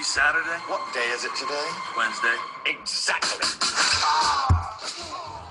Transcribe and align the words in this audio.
be 0.00 0.04
Saturday? 0.04 0.58
What 0.66 0.80
day 0.94 1.06
is 1.12 1.24
it 1.26 1.34
today? 1.36 1.68
Wednesday. 1.94 2.34
Exactly. 2.64 3.46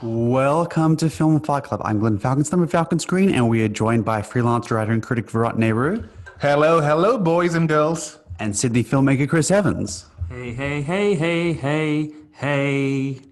Welcome 0.01 0.97
to 0.97 1.09
Film 1.09 1.39
Fight 1.41 1.65
Club. 1.65 1.81
I'm 1.85 1.99
Glenn 1.99 2.17
Falkenstein 2.17 2.63
of 2.63 2.71
Falcon 2.71 2.97
Screen, 2.97 3.29
and 3.29 3.47
we 3.47 3.61
are 3.63 3.67
joined 3.67 4.05
by 4.05 4.23
freelance 4.23 4.71
writer 4.71 4.91
and 4.91 5.03
critic 5.03 5.29
Virat 5.29 5.59
Nehru 5.59 6.03
Hello, 6.41 6.81
hello, 6.81 7.19
boys 7.19 7.53
and 7.53 7.69
girls. 7.69 8.17
and 8.39 8.55
Sydney 8.57 8.83
filmmaker 8.83 9.29
Chris 9.29 9.51
Evans. 9.51 10.07
Hey, 10.29 10.53
hey, 10.53 10.81
hey, 10.81 11.13
hey, 11.13 11.53
hey, 11.53 12.11
hey. 12.31 13.28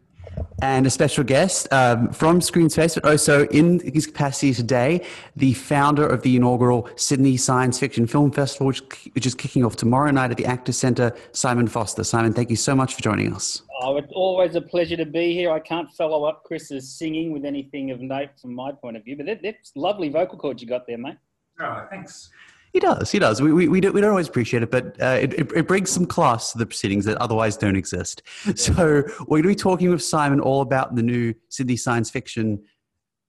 And 0.61 0.87
a 0.87 0.89
special 0.89 1.23
guest 1.23 1.71
um, 1.71 2.11
from 2.11 2.41
Screen 2.41 2.69
Space, 2.69 2.95
but 2.95 3.05
also 3.05 3.45
in 3.47 3.79
his 3.93 4.07
capacity 4.07 4.53
today, 4.53 5.05
the 5.35 5.53
founder 5.53 6.07
of 6.07 6.23
the 6.23 6.35
inaugural 6.35 6.89
Sydney 6.95 7.37
Science 7.37 7.79
Fiction 7.79 8.07
Film 8.07 8.31
Festival, 8.31 8.67
which, 8.67 8.81
which 9.13 9.25
is 9.25 9.35
kicking 9.35 9.63
off 9.63 9.75
tomorrow 9.75 10.09
night 10.11 10.31
at 10.31 10.37
the 10.37 10.45
Actors 10.45 10.77
Centre, 10.77 11.15
Simon 11.31 11.67
Foster. 11.67 12.03
Simon, 12.03 12.33
thank 12.33 12.49
you 12.49 12.55
so 12.55 12.75
much 12.75 12.95
for 12.95 13.01
joining 13.01 13.33
us. 13.33 13.61
Oh, 13.81 13.97
it's 13.97 14.11
always 14.13 14.55
a 14.55 14.61
pleasure 14.61 14.97
to 14.97 15.05
be 15.05 15.33
here. 15.33 15.51
I 15.51 15.59
can't 15.59 15.91
follow 15.91 16.23
up 16.23 16.43
Chris's 16.43 16.91
singing 16.91 17.31
with 17.31 17.45
anything 17.45 17.91
of 17.91 18.01
note 18.01 18.29
from 18.41 18.55
my 18.55 18.71
point 18.71 18.97
of 18.97 19.03
view, 19.03 19.15
but 19.15 19.27
that, 19.27 19.43
that's 19.43 19.71
lovely 19.75 20.09
vocal 20.09 20.39
cords 20.39 20.61
you 20.61 20.67
got 20.67 20.87
there, 20.87 20.97
mate. 20.97 21.17
Oh, 21.59 21.85
thanks. 21.89 22.31
He 22.77 22.81
does. 22.81 23.11
He 23.11 23.17
does. 23.17 23.41
We, 23.41 23.51
we, 23.51 23.67
we, 23.67 23.81
don't, 23.81 23.95
we 23.95 24.01
don't 24.01 24.11
always 24.11 24.27
appreciate 24.27 24.61
it, 24.61 24.69
but 24.69 25.01
uh, 25.01 25.17
it, 25.19 25.33
it, 25.33 25.51
it 25.51 25.67
brings 25.67 25.89
some 25.89 26.05
class 26.05 26.51
to 26.51 26.59
the 26.59 26.65
proceedings 26.67 27.05
that 27.05 27.17
otherwise 27.17 27.57
don't 27.57 27.75
exist. 27.75 28.21
So 28.55 29.03
we're 29.21 29.41
going 29.41 29.41
to 29.41 29.47
be 29.47 29.55
talking 29.55 29.89
with 29.89 30.03
Simon 30.03 30.39
all 30.39 30.61
about 30.61 30.93
the 30.93 31.01
new 31.01 31.33
Sydney 31.49 31.75
Science 31.75 32.11
Fiction 32.11 32.63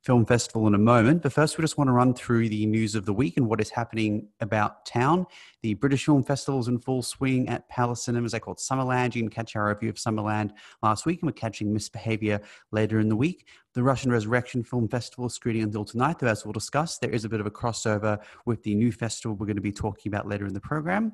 Film 0.08 0.24
Festival 0.24 0.66
in 0.66 0.74
a 0.74 0.78
moment. 0.78 1.20
But 1.20 1.34
first, 1.34 1.58
we 1.58 1.62
just 1.62 1.76
want 1.76 1.88
to 1.88 1.92
run 1.92 2.14
through 2.14 2.48
the 2.48 2.64
news 2.64 2.94
of 2.94 3.04
the 3.04 3.12
week 3.12 3.36
and 3.36 3.46
what 3.46 3.60
is 3.60 3.68
happening 3.68 4.26
about 4.40 4.86
town. 4.86 5.26
The 5.60 5.74
British 5.74 6.06
Film 6.06 6.24
Festival 6.24 6.58
is 6.60 6.68
in 6.68 6.78
full 6.78 7.02
swing 7.02 7.46
at 7.50 7.68
Palace 7.68 8.04
Cinemas. 8.04 8.32
They 8.32 8.40
call 8.40 8.54
it 8.54 8.58
Summerland. 8.58 9.14
You 9.14 9.20
can 9.20 9.28
catch 9.28 9.54
our 9.54 9.68
review 9.68 9.90
of 9.90 9.96
Summerland 9.96 10.52
last 10.82 11.04
week, 11.04 11.20
and 11.20 11.28
we're 11.28 11.34
catching 11.34 11.74
Misbehavior 11.74 12.40
later 12.72 13.00
in 13.00 13.10
the 13.10 13.16
week. 13.16 13.48
The 13.74 13.82
Russian 13.82 14.10
Resurrection 14.10 14.64
Film 14.64 14.88
Festival 14.88 15.26
is 15.26 15.34
screening 15.34 15.64
until 15.64 15.84
tonight, 15.84 16.20
though, 16.20 16.28
as 16.28 16.42
we'll 16.42 16.54
discuss, 16.54 16.96
there 16.96 17.10
is 17.10 17.26
a 17.26 17.28
bit 17.28 17.40
of 17.40 17.46
a 17.46 17.50
crossover 17.50 18.18
with 18.46 18.62
the 18.62 18.74
new 18.74 18.92
festival 18.92 19.36
we're 19.36 19.44
going 19.44 19.56
to 19.56 19.62
be 19.62 19.72
talking 19.72 20.08
about 20.08 20.26
later 20.26 20.46
in 20.46 20.54
the 20.54 20.60
program. 20.60 21.12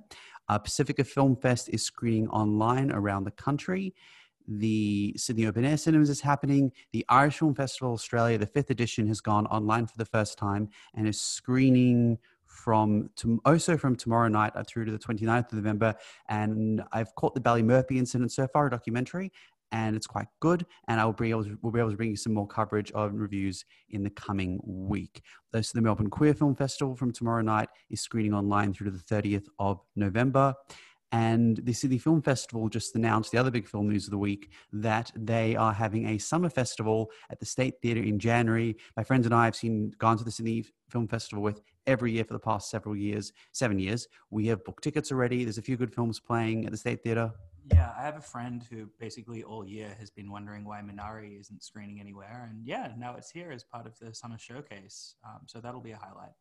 Uh, 0.49 0.59
Pacifica 0.59 1.03
Film 1.03 1.35
Fest 1.35 1.69
is 1.73 1.83
screening 1.83 2.29
online 2.29 2.93
around 2.93 3.25
the 3.25 3.33
country. 3.33 3.93
The 4.47 5.15
Sydney 5.17 5.47
Open 5.47 5.65
Air 5.65 5.77
Cinemas 5.77 6.11
is 6.11 6.21
happening. 6.21 6.73
The 6.93 7.05
Irish 7.09 7.39
Film 7.39 7.55
Festival 7.55 7.93
Australia, 7.93 8.39
the 8.39 8.47
fifth 8.47 8.71
edition, 8.71 9.07
has 9.09 9.21
gone 9.21 9.47
online 9.47 9.87
for 9.87 9.97
the 9.97 10.05
first 10.05 10.39
time 10.39 10.69
and 10.95 11.09
is 11.09 11.21
screening 11.21 12.19
from 12.47 13.11
to, 13.17 13.41
also 13.45 13.75
oh, 13.75 13.77
from 13.77 13.97
tomorrow 13.97 14.29
night 14.29 14.53
uh, 14.55 14.63
through 14.67 14.85
to 14.85 14.93
the 14.93 14.99
29th 14.99 15.53
of 15.53 15.55
November. 15.55 15.95
And 16.29 16.83
I've 16.93 17.15
caught 17.15 17.35
the 17.35 17.41
Ballymurphy 17.41 17.97
incident 17.97 18.33
so 18.33 18.47
far, 18.47 18.67
a 18.67 18.71
documentary, 18.71 19.33
and 19.73 19.97
it's 19.97 20.07
quite 20.07 20.29
good. 20.41 20.65
And 20.89 21.01
I 21.01 21.05
will 21.05 21.13
be 21.13 21.31
able 21.31 21.45
to, 21.45 21.59
we'll 21.63 21.73
be 21.73 21.81
able 21.81 21.91
to 21.91 21.97
bring 21.97 22.11
you 22.11 22.17
some 22.17 22.33
more 22.33 22.47
coverage 22.47 22.93
of 22.93 23.13
reviews 23.15 23.65
in 23.91 24.05
the 24.05 24.11
coming 24.11 24.61
week. 24.63 25.23
So 25.53 25.61
the 25.75 25.83
Melbourne 25.83 26.11
Queer 26.11 26.35
Film 26.35 26.55
Festival 26.55 26.95
from 26.95 27.13
tomorrow 27.13 27.43
night 27.43 27.69
is 27.91 28.01
screening 28.01 28.35
online 28.35 28.73
through 28.73 28.91
to 28.91 28.97
the 28.97 29.03
30th 29.03 29.47
of 29.59 29.81
November. 29.97 30.55
And 31.13 31.59
the 31.59 31.73
Sydney 31.73 31.99
Film 31.99 32.23
Festival 32.23 32.69
just 32.69 32.97
announced 32.97 33.31
the 33.31 33.39
other 33.39 33.51
big 33.51 33.69
film 33.69 33.89
news 33.89 34.07
of 34.07 34.11
the 34.11 34.19
week 34.19 34.51
that 34.73 35.13
they 35.15 35.55
are 35.55 35.73
having 35.73 36.09
a 36.09 36.19
summer 36.19 36.51
festival 36.51 37.11
at 37.31 37.39
the 37.39 37.47
State 37.47 37.75
Theatre 37.81 38.03
in 38.03 38.19
January. 38.19 38.77
My 38.97 39.05
friends 39.05 39.27
and 39.27 39.35
I 39.35 39.45
have 39.45 39.55
seen 39.55 39.93
gone 39.99 40.19
to 40.19 40.25
the 40.25 40.31
Sydney 40.31 40.65
Film 40.89 41.07
Festival 41.07 41.43
with 41.43 41.61
every 41.87 42.13
year 42.13 42.25
for 42.25 42.33
the 42.33 42.41
past 42.41 42.71
several 42.71 42.97
years, 42.97 43.33
seven 43.53 43.79
years. 43.79 44.09
We 44.31 44.47
have 44.49 44.65
booked 44.65 44.83
tickets 44.83 45.13
already. 45.13 45.45
There's 45.45 45.59
a 45.59 45.63
few 45.63 45.77
good 45.77 45.95
films 45.95 46.19
playing 46.19 46.65
at 46.65 46.73
the 46.73 46.79
State 46.79 47.03
Theatre. 47.03 47.33
Yeah, 47.73 47.93
I 47.97 48.03
have 48.03 48.17
a 48.17 48.21
friend 48.21 48.63
who 48.71 48.91
basically 49.01 49.43
all 49.43 49.67
year 49.67 49.97
has 49.99 50.11
been 50.11 50.31
wondering 50.31 50.65
why 50.65 50.83
Minari 50.83 51.41
isn't 51.41 51.63
screening 51.63 51.99
anywhere. 51.99 52.49
And 52.51 52.67
yeah, 52.67 52.93
now 52.99 53.15
it's 53.17 53.31
here 53.31 53.51
as 53.53 53.65
part 53.65 53.87
of 53.87 53.99
the 53.99 54.15
summer 54.15 54.39
showcase. 54.39 55.17
Um, 55.25 55.41
so 55.47 55.61
that'll 55.61 55.81
be 55.81 55.93
a 55.93 55.97
highlight. 55.97 56.33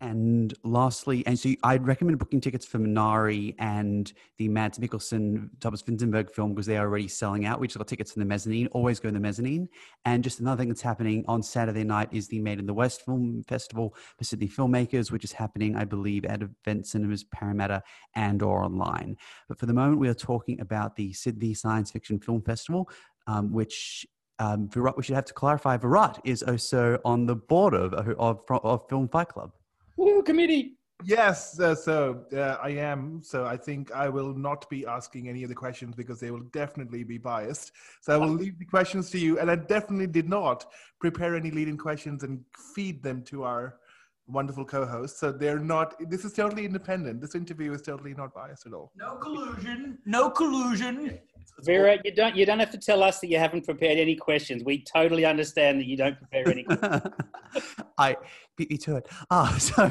And 0.00 0.54
lastly, 0.62 1.26
and 1.26 1.36
so 1.36 1.50
I'd 1.64 1.84
recommend 1.84 2.20
booking 2.20 2.40
tickets 2.40 2.64
for 2.64 2.78
Minari 2.78 3.56
and 3.58 4.12
the 4.36 4.48
Mads 4.48 4.78
Mikkelsen 4.78 5.50
Thomas 5.58 5.82
Vinterberg 5.82 6.30
film 6.30 6.54
because 6.54 6.66
they 6.66 6.76
are 6.76 6.86
already 6.86 7.08
selling 7.08 7.46
out. 7.46 7.58
We 7.58 7.66
just 7.66 7.78
got 7.78 7.88
tickets 7.88 8.14
in 8.14 8.20
the 8.20 8.26
mezzanine. 8.26 8.68
Always 8.68 9.00
go 9.00 9.08
in 9.08 9.14
the 9.14 9.20
mezzanine. 9.20 9.68
And 10.04 10.22
just 10.22 10.38
another 10.38 10.60
thing 10.60 10.68
that's 10.68 10.82
happening 10.82 11.24
on 11.26 11.42
Saturday 11.42 11.82
night 11.82 12.10
is 12.12 12.28
the 12.28 12.38
Made 12.38 12.60
in 12.60 12.66
the 12.66 12.74
West 12.74 13.04
Film 13.04 13.42
Festival 13.48 13.92
for 14.16 14.22
Sydney 14.22 14.46
filmmakers, 14.46 15.10
which 15.10 15.24
is 15.24 15.32
happening, 15.32 15.74
I 15.74 15.84
believe, 15.84 16.24
at 16.26 16.42
Event 16.42 16.86
Cinemas, 16.86 17.24
Parramatta, 17.24 17.82
and 18.14 18.40
or 18.40 18.62
online. 18.62 19.16
But 19.48 19.58
for 19.58 19.66
the 19.66 19.74
moment, 19.74 19.98
we 19.98 20.08
are 20.08 20.14
talking 20.14 20.60
about 20.60 20.94
the 20.94 21.12
Sydney 21.12 21.54
Science 21.54 21.90
Fiction 21.90 22.20
Film 22.20 22.42
Festival, 22.42 22.88
um, 23.26 23.52
which 23.52 24.06
um, 24.38 24.68
Virat, 24.68 24.96
we 24.96 25.02
should 25.02 25.16
have 25.16 25.24
to 25.24 25.34
clarify. 25.34 25.76
Virat 25.76 26.20
is 26.24 26.44
also 26.44 27.00
on 27.04 27.26
the 27.26 27.34
board 27.34 27.74
of, 27.74 27.94
of, 27.94 28.40
of 28.48 28.88
Film 28.88 29.08
Fight 29.08 29.28
Club. 29.28 29.50
Woo, 29.98 30.22
committee. 30.22 30.76
Yes, 31.04 31.58
uh, 31.58 31.74
so 31.74 32.24
uh, 32.32 32.56
I 32.62 32.70
am. 32.70 33.20
So 33.22 33.44
I 33.44 33.56
think 33.56 33.92
I 33.92 34.08
will 34.08 34.32
not 34.32 34.68
be 34.70 34.86
asking 34.86 35.28
any 35.28 35.42
of 35.42 35.48
the 35.48 35.54
questions 35.54 35.96
because 35.96 36.20
they 36.20 36.30
will 36.30 36.46
definitely 36.52 37.02
be 37.02 37.18
biased. 37.18 37.72
So 38.00 38.12
I 38.12 38.16
will 38.16 38.28
leave 38.28 38.58
the 38.60 38.64
questions 38.64 39.10
to 39.10 39.18
you. 39.18 39.40
And 39.40 39.50
I 39.50 39.56
definitely 39.56 40.06
did 40.06 40.28
not 40.28 40.66
prepare 41.00 41.34
any 41.34 41.50
leading 41.50 41.76
questions 41.76 42.22
and 42.22 42.44
feed 42.74 43.02
them 43.02 43.22
to 43.24 43.42
our 43.42 43.78
wonderful 44.28 44.64
co-host. 44.64 45.18
So 45.18 45.32
they're 45.32 45.58
not. 45.58 45.94
This 46.08 46.24
is 46.24 46.32
totally 46.32 46.64
independent. 46.64 47.20
This 47.20 47.34
interview 47.34 47.72
is 47.72 47.82
totally 47.82 48.14
not 48.14 48.34
biased 48.34 48.66
at 48.66 48.72
all. 48.72 48.92
No 48.96 49.16
collusion. 49.16 49.98
No 50.04 50.30
collusion. 50.30 51.18
Virat, 51.60 52.04
you 52.04 52.14
don't 52.14 52.36
you 52.36 52.46
don't 52.46 52.60
have 52.60 52.70
to 52.70 52.78
tell 52.78 53.02
us 53.02 53.20
that 53.20 53.28
you 53.28 53.38
haven't 53.38 53.64
prepared 53.64 53.98
any 53.98 54.14
questions. 54.14 54.62
We 54.64 54.82
totally 54.84 55.24
understand 55.24 55.80
that 55.80 55.86
you 55.86 55.96
don't 55.96 56.16
prepare 56.16 56.48
any. 56.48 56.66
I 57.98 58.16
beat 58.56 58.70
me 58.70 58.76
to 58.78 58.96
it. 58.96 59.08
Ah, 59.30 59.56
so 59.58 59.88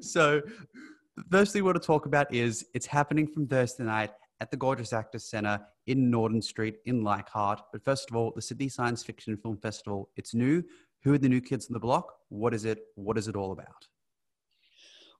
so 0.00 0.40
first 1.30 1.52
thing 1.52 1.62
we 1.62 1.66
want 1.66 1.80
to 1.80 1.86
talk 1.86 2.06
about 2.06 2.32
is 2.32 2.64
it's 2.74 2.86
happening 2.86 3.26
from 3.26 3.46
Thursday 3.46 3.84
night 3.84 4.10
at 4.40 4.50
the 4.50 4.56
Gorgeous 4.56 4.92
Actors 4.92 5.24
Centre 5.24 5.60
in 5.86 6.10
Norton 6.10 6.40
Street 6.40 6.76
in 6.86 7.04
Leichhardt. 7.04 7.60
But 7.72 7.84
first 7.84 8.10
of 8.10 8.16
all, 8.16 8.32
the 8.34 8.42
Sydney 8.42 8.68
Science 8.68 9.02
Fiction 9.04 9.36
Film 9.36 9.58
Festival. 9.58 10.08
It's 10.16 10.34
new. 10.34 10.64
Who 11.04 11.12
are 11.14 11.18
the 11.18 11.28
new 11.28 11.40
kids 11.40 11.66
on 11.66 11.72
the 11.72 11.80
block? 11.80 12.14
What 12.28 12.54
is 12.54 12.64
it? 12.64 12.78
What 12.94 13.18
is 13.18 13.28
it 13.28 13.36
all 13.36 13.52
about? 13.52 13.88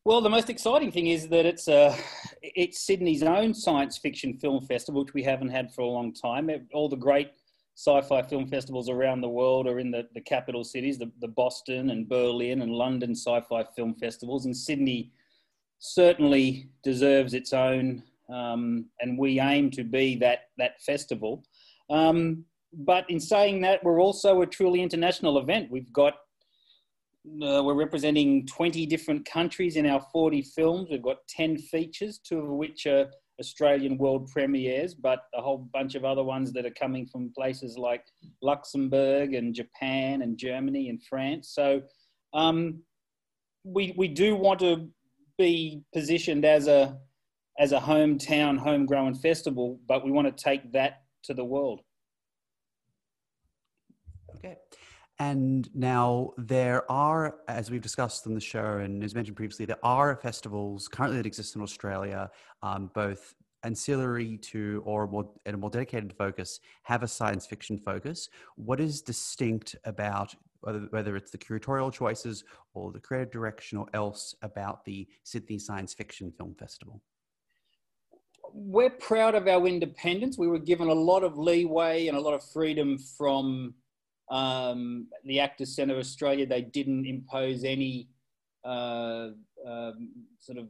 Well, 0.05 0.21
the 0.21 0.31
most 0.31 0.51
exciting 0.51 0.91
thing 0.91 1.09
is 1.09 1.29
that 1.29 1.47
it's 1.47 1.69
uh, 1.69 1.97
it's 2.43 2.85
Sydney's 2.87 3.23
own 3.23 3.55
science 3.55 3.99
fiction 3.99 4.35
film 4.35 4.65
festival, 4.67 5.05
which 5.05 5.15
we 5.15 5.23
haven't 5.23 5.51
had 5.51 5.73
for 5.73 5.83
a 5.83 5.87
long 5.87 6.13
time. 6.13 6.51
All 6.73 6.89
the 6.89 6.97
great 6.97 7.31
sci-fi 7.77 8.23
film 8.23 8.47
festivals 8.47 8.89
around 8.89 9.21
the 9.21 9.29
world 9.29 9.67
are 9.67 9.79
in 9.79 9.91
the, 9.91 10.07
the 10.15 10.21
capital 10.21 10.63
cities, 10.63 10.99
the, 10.99 11.11
the 11.21 11.29
Boston 11.29 11.91
and 11.91 12.09
Berlin 12.09 12.63
and 12.63 12.71
London 12.71 13.13
sci-fi 13.13 13.65
film 13.75 13.95
festivals, 13.95 14.45
and 14.45 14.57
Sydney 14.57 15.11
certainly 15.79 16.69
deserves 16.85 17.33
its 17.33 17.53
own, 17.53 18.03
um, 18.29 18.87
and 19.01 19.19
we 19.19 19.41
aim 19.41 19.71
to 19.71 19.85
be 19.85 20.17
that 20.17 20.51
that 20.59 20.81
festival. 20.83 21.45
Um, 21.91 22.45
but 22.73 23.09
in 23.09 23.21
saying 23.21 23.61
that, 23.63 23.83
we're 23.85 24.01
also 24.01 24.43
a 24.43 24.47
truly 24.47 24.83
international 24.83 25.39
event. 25.39 25.71
We've 25.71 25.93
got 25.93 26.15
uh, 27.25 27.63
we're 27.63 27.75
representing 27.75 28.45
20 28.47 28.85
different 28.87 29.25
countries 29.25 29.77
in 29.77 29.87
our 29.87 30.05
40 30.13 30.43
films. 30.43 30.89
We've 30.91 31.03
got 31.03 31.19
10 31.29 31.57
features, 31.57 32.19
two 32.19 32.41
of 32.41 32.49
which 32.49 32.85
are 32.87 33.11
Australian 33.39 33.97
world 33.97 34.29
premieres, 34.29 34.95
but 34.95 35.21
a 35.35 35.41
whole 35.41 35.69
bunch 35.73 35.95
of 35.95 36.05
other 36.05 36.25
ones 36.25 36.53
that 36.53 36.67
are 36.67 36.71
coming 36.71 37.07
from 37.07 37.33
places 37.37 37.79
like 37.79 38.05
Luxembourg 38.43 39.35
and 39.35 39.55
Japan 39.55 40.23
and 40.23 40.37
Germany 40.37 40.89
and 40.89 41.01
France. 41.03 41.53
So 41.55 41.83
um, 42.35 42.83
we, 43.63 43.95
we 43.97 44.09
do 44.09 44.35
want 44.35 44.59
to 44.61 44.89
be 45.39 45.83
positioned 45.95 46.45
as 46.45 46.67
a, 46.67 46.99
as 47.59 47.71
a 47.73 47.79
hometown, 47.79 48.59
homegrown 48.59 49.15
festival, 49.15 49.79
but 49.87 50.05
we 50.05 50.11
want 50.11 50.27
to 50.27 50.45
take 50.45 50.73
that 50.73 51.03
to 51.25 51.35
the 51.35 51.45
world. 51.45 51.83
Okay. 54.37 54.57
And 55.23 55.73
now 55.73 56.33
there 56.37 56.91
are, 56.91 57.37
as 57.47 57.71
we've 57.71 57.81
discussed 57.81 58.27
on 58.27 58.35
the 58.35 58.41
show 58.41 58.79
and 58.79 59.05
as 59.05 59.15
mentioned 59.15 59.37
previously, 59.37 59.65
there 59.67 59.85
are 59.85 60.17
festivals 60.17 60.89
currently 60.89 61.17
that 61.19 61.27
exist 61.27 61.55
in 61.55 61.63
Australia, 61.63 62.29
um, 62.65 62.91
both 62.93 63.33
ancillary 63.63 64.37
to 64.39 64.83
or 64.85 65.07
more, 65.07 65.31
a 65.47 65.57
more 65.57 65.71
dedicated 65.71 66.13
focus, 66.13 66.59
have 66.83 67.05
a 67.05 67.09
science 67.09 67.47
fiction 67.47 67.79
focus. 67.79 68.29
What 68.57 68.81
is 68.81 69.01
distinct 69.01 69.77
about 69.85 70.35
whether, 70.63 70.81
whether 70.91 71.15
it's 71.15 71.31
the 71.31 71.39
curatorial 71.39 71.93
choices 71.93 72.43
or 72.75 72.91
the 72.91 72.99
creative 72.99 73.31
direction 73.31 73.79
or 73.79 73.87
else 73.95 74.35
about 74.43 74.85
the 74.85 75.07
Sydney 75.23 75.61
Science 75.61 75.95
Fiction 75.95 76.33
Film 76.33 76.57
Festival? 76.59 77.01
We're 78.53 78.91
proud 78.91 79.37
of 79.37 79.47
our 79.47 79.69
independence. 79.69 80.37
We 80.37 80.49
were 80.49 80.59
given 80.59 80.89
a 80.89 80.93
lot 80.93 81.23
of 81.23 81.39
leeway 81.39 82.09
and 82.09 82.19
a 82.19 82.21
lot 82.21 82.35
of 82.35 82.43
freedom 82.43 82.99
from 82.99 83.75
um, 84.31 85.09
the 85.25 85.41
Actors 85.41 85.75
Centre 85.75 85.97
Australia, 85.97 86.47
they 86.47 86.63
didn't 86.63 87.07
impose 87.07 87.65
any 87.65 88.09
uh, 88.65 89.29
um, 89.67 90.11
sort 90.39 90.59
of 90.59 90.69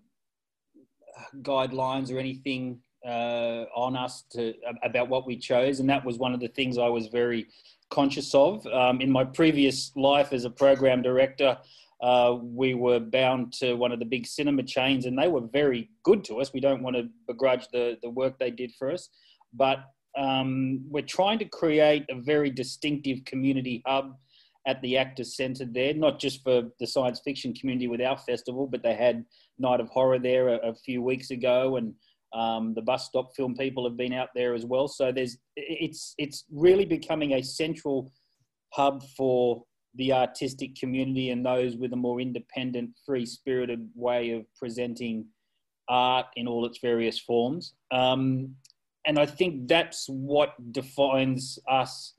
guidelines 1.42 2.12
or 2.12 2.18
anything 2.18 2.80
uh, 3.06 3.64
on 3.74 3.96
us 3.96 4.24
to 4.32 4.54
about 4.82 5.08
what 5.08 5.26
we 5.26 5.36
chose, 5.36 5.80
and 5.80 5.88
that 5.90 6.04
was 6.04 6.18
one 6.18 6.32
of 6.32 6.40
the 6.40 6.48
things 6.48 6.78
I 6.78 6.88
was 6.88 7.08
very 7.08 7.48
conscious 7.90 8.34
of. 8.34 8.66
Um, 8.66 9.00
in 9.00 9.10
my 9.10 9.24
previous 9.24 9.92
life 9.96 10.32
as 10.32 10.44
a 10.44 10.50
program 10.50 11.02
director, 11.02 11.58
uh, 12.00 12.36
we 12.40 12.74
were 12.74 13.00
bound 13.00 13.52
to 13.54 13.74
one 13.74 13.92
of 13.92 13.98
the 13.98 14.04
big 14.04 14.26
cinema 14.26 14.62
chains, 14.62 15.06
and 15.06 15.18
they 15.18 15.28
were 15.28 15.46
very 15.52 15.90
good 16.02 16.24
to 16.24 16.40
us. 16.40 16.52
We 16.52 16.60
don't 16.60 16.82
want 16.82 16.96
to 16.96 17.08
begrudge 17.26 17.68
the 17.72 17.98
the 18.02 18.10
work 18.10 18.38
they 18.38 18.50
did 18.50 18.72
for 18.78 18.90
us, 18.90 19.08
but 19.52 19.84
um, 20.18 20.84
we're 20.88 21.02
trying 21.02 21.38
to 21.38 21.44
create 21.44 22.04
a 22.10 22.20
very 22.20 22.50
distinctive 22.50 23.24
community 23.24 23.82
hub 23.86 24.16
at 24.66 24.80
the 24.82 24.96
Actors 24.96 25.36
Centre 25.36 25.64
there, 25.64 25.94
not 25.94 26.20
just 26.20 26.42
for 26.42 26.62
the 26.78 26.86
science 26.86 27.20
fiction 27.24 27.52
community 27.54 27.88
with 27.88 28.00
our 28.00 28.16
festival, 28.18 28.66
but 28.66 28.82
they 28.82 28.94
had 28.94 29.24
Night 29.58 29.80
of 29.80 29.88
Horror 29.88 30.18
there 30.18 30.48
a, 30.48 30.56
a 30.70 30.74
few 30.74 31.02
weeks 31.02 31.30
ago, 31.30 31.76
and 31.76 31.94
um, 32.32 32.74
the 32.74 32.82
bus 32.82 33.06
stop 33.06 33.34
film 33.34 33.54
people 33.56 33.84
have 33.84 33.96
been 33.96 34.12
out 34.12 34.28
there 34.34 34.54
as 34.54 34.64
well. 34.64 34.88
So 34.88 35.12
there's 35.12 35.36
it's 35.56 36.14
it's 36.18 36.44
really 36.50 36.84
becoming 36.84 37.32
a 37.32 37.42
central 37.42 38.12
hub 38.72 39.02
for 39.16 39.64
the 39.96 40.12
artistic 40.12 40.74
community 40.76 41.30
and 41.30 41.44
those 41.44 41.76
with 41.76 41.92
a 41.92 41.96
more 41.96 42.20
independent, 42.20 42.90
free 43.04 43.26
spirited 43.26 43.88
way 43.94 44.30
of 44.30 44.46
presenting 44.58 45.26
art 45.88 46.26
in 46.36 46.48
all 46.48 46.64
its 46.64 46.78
various 46.80 47.18
forms. 47.18 47.74
Um, 47.90 48.54
and 49.06 49.18
I 49.18 49.26
think 49.26 49.68
that's 49.68 50.06
what 50.08 50.54
defines 50.72 51.58
us. 51.68 52.14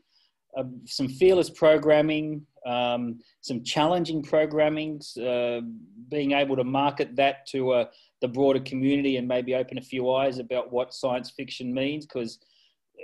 Uh, 0.57 0.65
some 0.85 1.07
fearless 1.07 1.49
programming, 1.49 2.45
um, 2.67 3.19
some 3.41 3.63
challenging 3.63 4.21
programming, 4.21 5.01
uh, 5.19 5.61
being 6.09 6.33
able 6.33 6.55
to 6.55 6.63
market 6.63 7.15
that 7.15 7.47
to 7.47 7.71
uh, 7.71 7.85
the 8.21 8.27
broader 8.27 8.59
community 8.59 9.17
and 9.17 9.27
maybe 9.27 9.55
open 9.55 9.77
a 9.77 9.81
few 9.81 10.11
eyes 10.11 10.39
about 10.39 10.71
what 10.71 10.93
science 10.93 11.31
fiction 11.31 11.73
means 11.73 12.05
because 12.05 12.39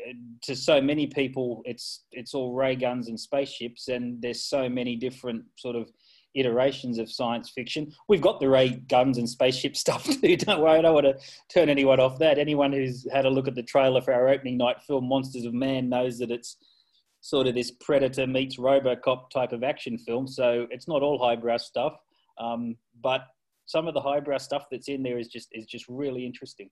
uh, 0.08 0.14
to 0.42 0.56
so 0.56 0.80
many 0.80 1.08
people 1.08 1.62
it's 1.66 2.06
it's 2.12 2.34
all 2.34 2.54
ray 2.54 2.76
guns 2.76 3.10
and 3.10 3.20
spaceships 3.20 3.90
and 3.90 4.22
there's 4.22 4.44
so 4.44 4.70
many 4.70 4.96
different 4.96 5.44
sort 5.58 5.76
of 5.76 5.92
iterations 6.36 6.98
of 7.00 7.12
science 7.12 7.50
fiction. 7.50 7.92
We've 8.08 8.22
got 8.22 8.40
the 8.40 8.50
ray 8.50 8.70
guns 8.70 9.18
and 9.18 9.30
spaceship 9.30 9.76
stuff 9.84 10.04
too. 10.04 10.38
Don't 10.38 10.62
worry, 10.62 10.80
I 10.80 10.82
don't 10.82 10.94
want 10.94 11.06
to 11.06 11.18
turn 11.54 11.70
anyone 11.70 12.00
off 12.00 12.20
that. 12.20 12.38
Anyone 12.38 12.72
who's 12.72 13.08
had 13.12 13.26
a 13.26 13.30
look 13.30 13.48
at 13.48 13.56
the 13.56 13.64
trailer 13.64 14.02
for 14.02 14.14
our 14.14 14.30
opening 14.30 14.58
night 14.58 14.82
film, 14.82 15.08
Monsters 15.08 15.46
of 15.46 15.54
Man, 15.54 15.90
knows 15.90 16.20
that 16.20 16.32
it's 16.32 16.58
sort 17.22 17.48
of 17.48 17.56
this 17.56 17.72
Predator 17.72 18.28
meets 18.28 18.58
RoboCop 18.58 19.30
type 19.30 19.52
of 19.52 19.64
action 19.64 19.98
film. 19.98 20.28
So 20.28 20.68
it's 20.72 20.88
not 20.88 21.02
all 21.02 21.20
highbrow 21.20 21.58
stuff, 21.58 22.00
um, 22.38 22.76
but 23.02 23.22
some 23.66 23.88
of 23.88 23.94
the 23.94 24.02
highbrow 24.02 24.38
stuff 24.38 24.66
that's 24.72 24.88
in 24.88 25.04
there 25.04 25.20
is 25.20 25.28
just 25.28 25.50
is 25.52 25.66
just 25.66 25.86
really 25.88 26.26
interesting. 26.26 26.70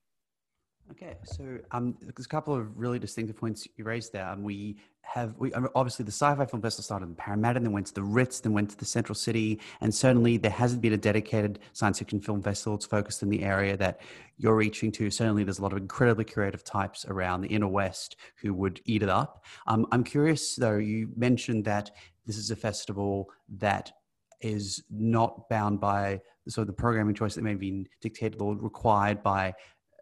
Okay, 0.90 1.16
so 1.22 1.58
um, 1.70 1.96
there's 2.00 2.26
a 2.26 2.28
couple 2.28 2.54
of 2.54 2.76
really 2.76 2.98
distinctive 2.98 3.36
points 3.36 3.68
you 3.76 3.84
raised 3.84 4.12
there. 4.12 4.26
Um, 4.26 4.42
we 4.42 4.78
have 5.02 5.34
we 5.38 5.52
obviously 5.52 6.04
the 6.04 6.12
Sci-Fi 6.12 6.46
Film 6.46 6.62
Festival 6.62 6.82
started 6.82 7.06
in 7.06 7.14
Parramatta, 7.14 7.58
and 7.58 7.66
then 7.66 7.72
went 7.72 7.88
to 7.88 7.94
the 7.94 8.02
Ritz, 8.02 8.40
then 8.40 8.52
went 8.52 8.70
to 8.70 8.76
the 8.76 8.84
Central 8.84 9.14
City, 9.14 9.60
and 9.80 9.94
certainly 9.94 10.38
there 10.38 10.50
hasn't 10.50 10.80
been 10.80 10.94
a 10.94 10.98
dedicated 10.98 11.58
science 11.72 11.98
fiction 11.98 12.20
film 12.20 12.42
festival. 12.42 12.76
It's 12.76 12.86
focused 12.86 13.22
in 13.22 13.28
the 13.28 13.42
area 13.42 13.76
that 13.76 14.00
you're 14.38 14.56
reaching 14.56 14.90
to. 14.92 15.10
Certainly, 15.10 15.44
there's 15.44 15.58
a 15.58 15.62
lot 15.62 15.72
of 15.72 15.78
incredibly 15.78 16.24
creative 16.24 16.64
types 16.64 17.04
around 17.06 17.42
the 17.42 17.48
inner 17.48 17.68
west 17.68 18.16
who 18.40 18.54
would 18.54 18.80
eat 18.86 19.02
it 19.02 19.10
up. 19.10 19.44
Um, 19.66 19.86
I'm 19.92 20.04
curious 20.04 20.56
though. 20.56 20.78
You 20.78 21.10
mentioned 21.16 21.64
that 21.66 21.90
this 22.26 22.38
is 22.38 22.50
a 22.50 22.56
festival 22.56 23.30
that 23.58 23.92
is 24.40 24.84
not 24.90 25.48
bound 25.48 25.80
by 25.80 26.20
sort 26.48 26.62
of 26.62 26.68
the 26.68 26.80
programming 26.80 27.14
choice 27.14 27.34
that 27.34 27.42
may 27.42 27.54
be 27.54 27.86
dictated 28.00 28.40
or 28.40 28.56
required 28.56 29.22
by 29.22 29.52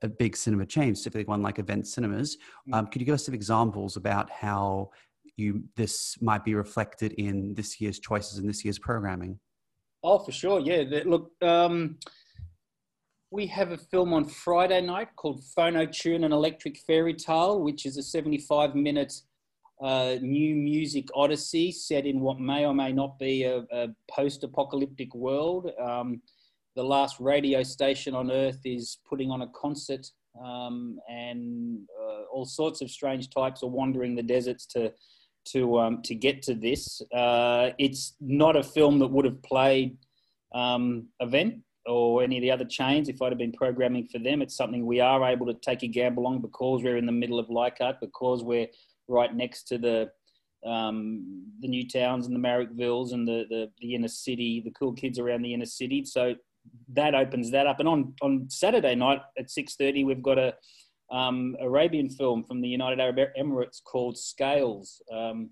a 0.02 0.08
big 0.08 0.36
cinema 0.36 0.66
chain, 0.66 0.94
specifically 0.94 1.24
one 1.24 1.42
like 1.42 1.58
Event 1.58 1.86
Cinemas. 1.86 2.36
Mm. 2.68 2.74
Um, 2.74 2.86
could 2.86 3.00
you 3.00 3.06
give 3.06 3.14
us 3.14 3.24
some 3.26 3.34
examples 3.34 3.96
about 3.96 4.30
how 4.30 4.90
you 5.36 5.64
this 5.76 6.16
might 6.20 6.44
be 6.44 6.54
reflected 6.54 7.12
in 7.14 7.54
this 7.54 7.80
year's 7.80 7.98
choices 7.98 8.38
in 8.38 8.46
this 8.46 8.64
year's 8.64 8.78
programming? 8.78 9.38
Oh, 10.02 10.18
for 10.18 10.32
sure. 10.32 10.60
Yeah. 10.60 11.02
Look, 11.04 11.30
um, 11.42 11.98
we 13.30 13.46
have 13.48 13.72
a 13.72 13.78
film 13.78 14.12
on 14.12 14.24
Friday 14.24 14.80
night 14.80 15.08
called 15.16 15.42
Phonotune 15.56 16.24
and 16.24 16.32
Electric 16.32 16.78
Fairy 16.78 17.14
Tale, 17.14 17.60
which 17.60 17.84
is 17.84 17.96
a 17.96 18.02
75 18.02 18.74
minute 18.74 19.12
uh, 19.82 20.16
new 20.22 20.54
music 20.54 21.08
odyssey 21.14 21.70
set 21.70 22.06
in 22.06 22.20
what 22.20 22.40
may 22.40 22.64
or 22.64 22.72
may 22.72 22.92
not 22.92 23.18
be 23.18 23.44
a, 23.44 23.64
a 23.72 23.88
post 24.10 24.44
apocalyptic 24.44 25.14
world. 25.14 25.70
Um, 25.78 26.22
the 26.76 26.84
last 26.84 27.18
radio 27.18 27.62
station 27.62 28.14
on 28.14 28.30
earth 28.30 28.60
is 28.64 28.98
putting 29.08 29.30
on 29.30 29.42
a 29.42 29.48
concert 29.48 30.06
um, 30.44 30.98
and 31.08 31.80
uh, 31.98 32.22
all 32.30 32.44
sorts 32.44 32.82
of 32.82 32.90
strange 32.90 33.30
types 33.30 33.62
are 33.62 33.70
wandering 33.70 34.14
the 34.14 34.22
deserts 34.22 34.66
to 34.66 34.92
to 35.46 35.78
um, 35.78 36.02
to 36.02 36.14
get 36.14 36.42
to 36.42 36.54
this. 36.54 37.00
Uh, 37.14 37.70
it's 37.78 38.14
not 38.20 38.56
a 38.56 38.62
film 38.62 38.98
that 38.98 39.06
would 39.06 39.24
have 39.24 39.40
played 39.42 39.96
um, 40.54 41.06
event 41.20 41.54
or 41.86 42.22
any 42.22 42.36
of 42.36 42.42
the 42.42 42.50
other 42.50 42.64
chains 42.64 43.08
if 43.08 43.22
I'd 43.22 43.30
have 43.30 43.38
been 43.38 43.52
programming 43.52 44.08
for 44.08 44.18
them. 44.18 44.42
It's 44.42 44.56
something 44.56 44.84
we 44.84 45.00
are 45.00 45.24
able 45.24 45.46
to 45.46 45.54
take 45.54 45.84
a 45.84 45.86
gamble 45.86 46.26
on 46.26 46.40
because 46.40 46.82
we're 46.82 46.96
in 46.96 47.06
the 47.06 47.12
middle 47.12 47.38
of 47.38 47.48
Leichhardt, 47.48 48.00
because 48.00 48.42
we're 48.42 48.66
right 49.08 49.34
next 49.34 49.68
to 49.68 49.78
the 49.78 50.10
um, 50.68 51.46
the 51.60 51.68
Newtowns 51.68 52.26
and 52.26 52.34
the 52.34 52.40
Marrickvilles 52.40 53.12
and 53.12 53.26
the, 53.26 53.44
the, 53.48 53.70
the 53.80 53.94
inner 53.94 54.08
city, 54.08 54.60
the 54.64 54.72
cool 54.72 54.92
kids 54.92 55.18
around 55.18 55.42
the 55.42 55.54
inner 55.54 55.66
city. 55.66 56.04
So 56.04 56.34
that 56.94 57.14
opens 57.14 57.50
that 57.50 57.66
up. 57.66 57.80
And 57.80 57.88
on, 57.88 58.14
on 58.22 58.46
Saturday 58.48 58.94
night 58.94 59.20
at 59.38 59.46
6.30, 59.46 60.06
we've 60.06 60.22
got 60.22 60.38
a 60.38 60.54
um, 61.10 61.56
Arabian 61.60 62.08
film 62.08 62.44
from 62.44 62.60
the 62.60 62.68
United 62.68 63.00
Arab 63.00 63.18
Emirates 63.38 63.82
called 63.82 64.16
Scales, 64.16 65.02
um, 65.12 65.50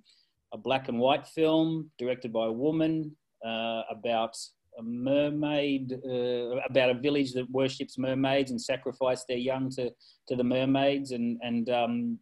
a 0.53 0.59
black 0.59 0.89
and 0.89 0.99
white 0.99 1.27
film 1.27 1.91
directed 1.99 2.33
by 2.33 2.47
a 2.47 2.53
woman 2.53 3.17
uh, 3.45 3.83
about 3.91 4.37
a 4.79 4.83
mermaid, 4.83 5.93
uh, 6.05 6.57
about 6.69 6.91
a 6.91 6.95
village 6.95 7.33
that 7.33 7.49
worships 7.51 7.99
mermaids 7.99 8.51
and 8.51 8.61
sacrifice 8.61 9.25
their 9.29 9.37
young 9.37 9.71
to, 9.71 9.91
to 10.29 10.37
the 10.37 10.43
mermaids. 10.43 11.13
And, 11.13 11.39
and 11.43 11.71
um, 11.71 12.19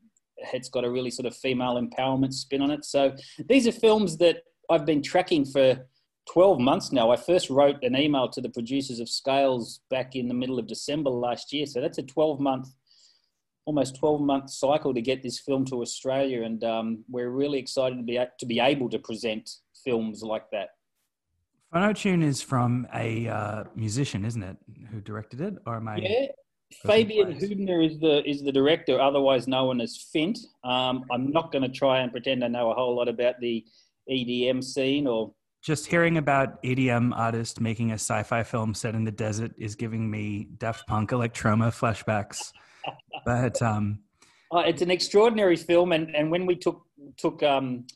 it's 0.53 0.69
got 0.69 0.85
a 0.85 0.91
really 0.91 1.11
sort 1.11 1.27
of 1.27 1.37
female 1.37 1.81
empowerment 1.81 2.33
spin 2.33 2.61
on 2.61 2.71
it. 2.71 2.85
So 2.85 3.15
these 3.49 3.67
are 3.67 3.73
films 3.73 4.19
that 4.19 4.39
I've 4.70 4.87
been 4.87 5.03
tracking 5.03 5.44
for 5.44 5.87
12 6.31 6.60
months 6.60 6.93
now. 6.93 7.10
I 7.10 7.17
first 7.17 7.50
wrote 7.50 7.82
an 7.82 7.96
email 7.96 8.29
to 8.29 8.41
the 8.41 8.48
producers 8.48 9.00
of 9.00 9.08
Scales 9.08 9.81
back 9.91 10.14
in 10.14 10.29
the 10.29 10.34
middle 10.34 10.58
of 10.58 10.67
December 10.67 11.10
last 11.10 11.52
year. 11.52 11.67
So 11.67 11.81
that's 11.81 11.98
a 11.98 12.02
12 12.02 12.41
month, 12.41 12.69
almost 13.64 13.96
12 13.96 14.20
month 14.20 14.50
cycle 14.50 14.94
to 14.94 15.00
get 15.00 15.22
this 15.22 15.41
film 15.41 15.64
to 15.67 15.82
Australia. 15.82 16.43
And 16.43 16.62
um, 16.64 17.05
we're 17.08 17.31
really 17.31 17.58
excited 17.58 17.96
to 17.96 18.02
be, 18.02 18.19
to 18.38 18.46
be 18.46 18.60
able 18.60 18.88
to 18.91 18.98
present 18.98 19.50
films 19.84 20.22
like 20.22 20.44
that. 20.52 20.70
Phonotune 21.74 22.22
is 22.22 22.43
from 22.43 22.86
a 22.94 23.29
uh, 23.29 23.64
musician, 23.74 24.24
isn't 24.24 24.43
it, 24.43 24.56
who 24.91 25.00
directed 25.00 25.41
it? 25.41 25.55
Or 25.67 25.76
am 25.76 25.88
I? 25.88 25.96
Yeah, 25.96 26.26
Fabian 26.84 27.34
Hübner 27.34 27.84
is 27.86 27.98
the 27.98 28.29
is 28.29 28.43
the 28.43 28.52
director, 28.52 29.00
otherwise 29.00 29.48
known 29.48 29.81
as 29.81 29.96
Fint. 30.12 30.38
Um, 30.64 31.05
I'm 31.10 31.31
not 31.31 31.52
going 31.52 31.62
to 31.62 31.69
try 31.69 32.00
and 32.00 32.12
pretend 32.12 32.44
I 32.44 32.48
know 32.48 32.70
a 32.70 32.74
whole 32.74 32.94
lot 32.94 33.08
about 33.08 33.41
the 33.41 33.64
EDM 34.10 34.62
scene 34.62 35.06
or 35.06 35.32
just 35.63 35.87
hearing 35.87 36.19
about 36.19 36.61
EDM 36.65 37.17
artist 37.17 37.61
making 37.61 37.93
a 37.93 37.95
sci-fi 37.95 38.43
film 38.43 38.75
set 38.75 38.95
in 38.95 39.05
the 39.05 39.13
desert 39.13 39.53
is 39.57 39.77
giving 39.77 40.11
me 40.11 40.49
Daft 40.59 40.87
Punk 40.89 41.11
Electroma 41.11 41.71
flashbacks. 41.71 42.53
but 43.25 43.63
um, 43.63 44.01
uh, 44.53 44.59
it's 44.67 44.83
an 44.83 44.91
extraordinary 44.91 45.57
film, 45.57 45.93
and, 45.93 46.15
and 46.15 46.31
when 46.31 46.47
we 46.47 46.57
took 46.57 46.83
took 47.17 47.43
um, 47.43 47.87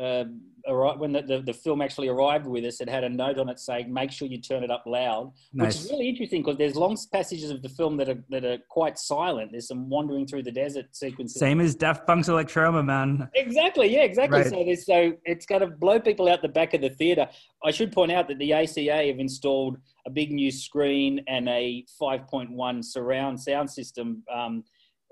uh, 0.00 0.24
when 0.66 1.12
the, 1.12 1.22
the, 1.22 1.40
the, 1.40 1.52
film 1.52 1.80
actually 1.80 2.08
arrived 2.08 2.46
with 2.46 2.64
us, 2.64 2.80
it 2.80 2.88
had 2.88 3.04
a 3.04 3.08
note 3.08 3.38
on 3.38 3.48
it 3.48 3.58
saying, 3.58 3.92
"Make 3.92 4.10
sure 4.10 4.26
you 4.26 4.40
turn 4.40 4.64
it 4.64 4.70
up 4.70 4.84
loud," 4.86 5.32
nice. 5.52 5.74
which 5.74 5.84
is 5.84 5.90
really 5.90 6.08
interesting 6.08 6.42
because 6.42 6.56
there's 6.56 6.76
long 6.76 6.96
passages 7.12 7.50
of 7.50 7.62
the 7.62 7.68
film 7.68 7.96
that 7.98 8.08
are 8.08 8.24
that 8.30 8.44
are 8.44 8.58
quite 8.68 8.98
silent. 8.98 9.52
There's 9.52 9.68
some 9.68 9.88
wandering 9.88 10.26
through 10.26 10.42
the 10.42 10.52
desert 10.52 10.86
sequences. 10.92 11.38
Same 11.38 11.60
as 11.60 11.74
Daft 11.74 12.06
Punk's 12.06 12.28
Electroma, 12.28 12.84
man. 12.84 13.28
Exactly, 13.34 13.92
yeah, 13.92 14.02
exactly. 14.02 14.40
Right. 14.40 14.50
So 14.50 14.64
there's 14.64 14.86
so 14.86 15.12
it's 15.24 15.46
going 15.46 15.60
to 15.60 15.68
blow 15.68 16.00
people 16.00 16.28
out 16.28 16.42
the 16.42 16.48
back 16.48 16.74
of 16.74 16.80
the 16.80 16.90
theater. 16.90 17.28
I 17.64 17.70
should 17.70 17.92
point 17.92 18.12
out 18.12 18.28
that 18.28 18.38
the 18.38 18.52
ACA 18.52 19.06
have 19.06 19.18
installed 19.18 19.78
a 20.06 20.10
big 20.10 20.32
new 20.32 20.50
screen 20.50 21.22
and 21.26 21.48
a 21.48 21.84
5.1 22.00 22.84
surround 22.84 23.40
sound 23.40 23.70
system. 23.70 24.22
Um, 24.32 24.64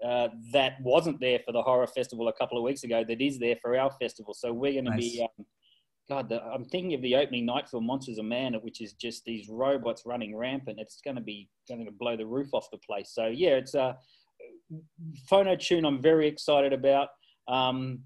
uh, 0.07 0.29
that 0.53 0.81
wasn't 0.83 1.21
there 1.21 1.39
for 1.45 1.53
the 1.53 1.63
horror 1.63 1.87
festival 1.87 2.29
a 2.29 2.33
couple 2.33 2.59
of 2.59 2.65
weeks 2.65 2.85
ago 2.85 3.05
that 3.07 3.21
is 3.21 3.39
there 3.39 3.57
for 3.61 3.77
our 3.77 3.91
festival. 4.01 4.35
So 4.35 4.53
we're 4.53 4.73
going 4.73 4.85
nice. 4.85 4.95
to 4.95 4.99
be, 4.99 5.23
um, 5.23 5.47
God, 6.09 6.29
the, 6.29 6.43
I'm 6.43 6.65
thinking 6.65 6.95
of 6.95 7.03
the 7.03 7.17
opening 7.17 7.47
night 7.47 7.69
film 7.69 7.87
Monsters 7.87 8.19
of 8.19 8.25
Man, 8.25 8.55
which 8.63 8.81
is 8.81 8.93
just 8.95 9.25
these 9.25 9.49
robots 9.49 10.03
running 10.05 10.37
rampant. 10.37 10.79
It's 10.81 11.01
going 11.03 11.17
to 11.17 11.23
be 11.23 11.49
going 11.69 11.85
to 11.85 11.91
blow 11.91 12.17
the 12.17 12.27
roof 12.27 12.49
off 12.53 12.71
the 12.71 12.79
place. 12.79 13.11
So 13.15 13.27
yeah, 13.27 13.51
it's 13.51 13.75
a 13.75 13.83
uh, 13.83 13.93
Phonotune. 15.31 15.87
I'm 15.87 16.03
very 16.03 16.27
excited 16.27 16.73
about. 16.73 17.09
Um, 17.49 18.01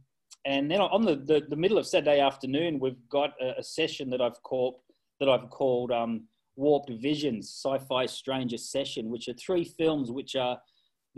and 0.45 0.71
then 0.71 0.81
on 0.81 1.05
the, 1.05 1.17
the, 1.17 1.43
the, 1.49 1.57
middle 1.57 1.79
of 1.79 1.87
Saturday 1.87 2.21
afternoon, 2.21 2.79
we've 2.81 2.97
got 3.11 3.31
a, 3.41 3.59
a, 3.59 3.63
session 3.63 4.09
that 4.11 4.21
I've 4.21 4.41
called 4.43 4.77
that 5.21 5.29
I've 5.29 5.51
called 5.51 5.91
um, 5.93 6.25
Warped 6.57 6.91
Visions, 7.01 7.49
Sci-Fi 7.63 8.07
Stranger 8.07 8.57
Session, 8.57 9.11
which 9.11 9.29
are 9.29 9.35
three 9.35 9.65
films 9.65 10.11
which 10.11 10.37
are 10.37 10.59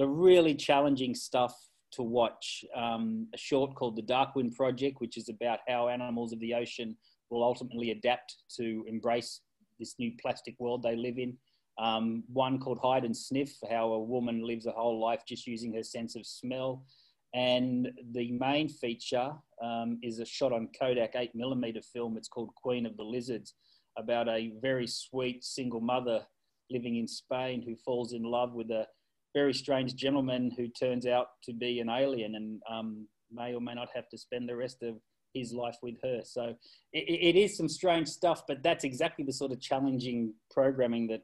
the 0.01 0.09
really 0.09 0.55
challenging 0.55 1.15
stuff 1.15 1.55
to 1.93 2.03
watch. 2.03 2.65
Um, 2.75 3.27
a 3.35 3.37
short 3.37 3.75
called 3.75 3.97
The 3.97 4.03
Darkwind 4.03 4.57
Project, 4.57 4.99
which 4.99 5.19
is 5.19 5.29
about 5.29 5.59
how 5.69 5.89
animals 5.89 6.33
of 6.33 6.41
the 6.41 6.55
ocean 6.55 6.97
will 7.29 7.45
ultimately 7.45 7.91
adapt 7.91 8.35
to 8.57 8.83
embrace 8.89 9.43
this 9.79 9.97
new 9.99 10.13
plastic 10.19 10.55
world 10.59 10.83
they 10.83 10.97
live 10.97 11.19
in. 11.19 11.37
Um, 11.79 12.25
one 12.33 12.59
called 12.59 12.79
Hide 12.83 13.05
and 13.05 13.15
Sniff, 13.15 13.55
how 13.71 13.93
a 13.93 14.03
woman 14.03 14.43
lives 14.43 14.65
a 14.65 14.73
whole 14.73 14.99
life 14.99 15.21
just 15.29 15.47
using 15.47 15.75
her 15.75 15.83
sense 15.83 16.17
of 16.17 16.25
smell. 16.25 16.87
And 17.35 17.91
the 18.13 18.33
main 18.33 18.71
feature 18.71 19.33
um, 19.63 19.99
is 20.03 20.19
a 20.19 20.25
shot 20.25 20.55
on 20.55 20.71
Kodak 20.81 21.13
8mm 21.13 21.85
film. 21.93 22.17
It's 22.17 22.29
called 22.29 22.55
Queen 22.55 22.87
of 22.87 22.97
the 22.97 23.05
Lizards, 23.05 23.53
about 23.99 24.29
a 24.29 24.55
very 24.63 24.87
sweet 24.87 25.45
single 25.45 25.83
mother 25.83 26.23
living 26.71 26.97
in 26.97 27.07
Spain 27.07 27.61
who 27.61 27.77
falls 27.77 28.15
in 28.15 28.23
love 28.23 28.55
with 28.55 28.71
a 28.71 28.87
very 29.35 29.55
strange 29.55 29.95
gentleman 29.95 30.51
who 30.57 30.69
turns 30.69 31.07
out 31.07 31.29
to 31.45 31.53
be 31.53 31.81
an 31.81 31.89
alien 31.89 32.35
and 32.35 32.61
um, 32.71 33.07
may 33.31 33.55
or 33.55 33.61
may 33.61 33.75
not 33.75 33.89
have 33.95 34.09
to 34.09 34.19
spend 34.19 34.49
the 34.49 34.57
rest 34.57 34.83
of 34.83 34.97
his 35.35 35.53
life 35.53 35.77
with 35.83 35.95
her. 36.03 36.21
So 36.25 36.55
it, 36.93 37.37
it 37.37 37.39
is 37.39 37.57
some 37.57 37.69
strange 37.69 38.09
stuff, 38.09 38.43
but 38.49 38.63
that's 38.63 38.85
exactly 38.85 39.25
the 39.25 39.33
sort 39.33 39.53
of 39.53 39.61
challenging 39.61 40.35
programming 40.51 41.07
that 41.09 41.23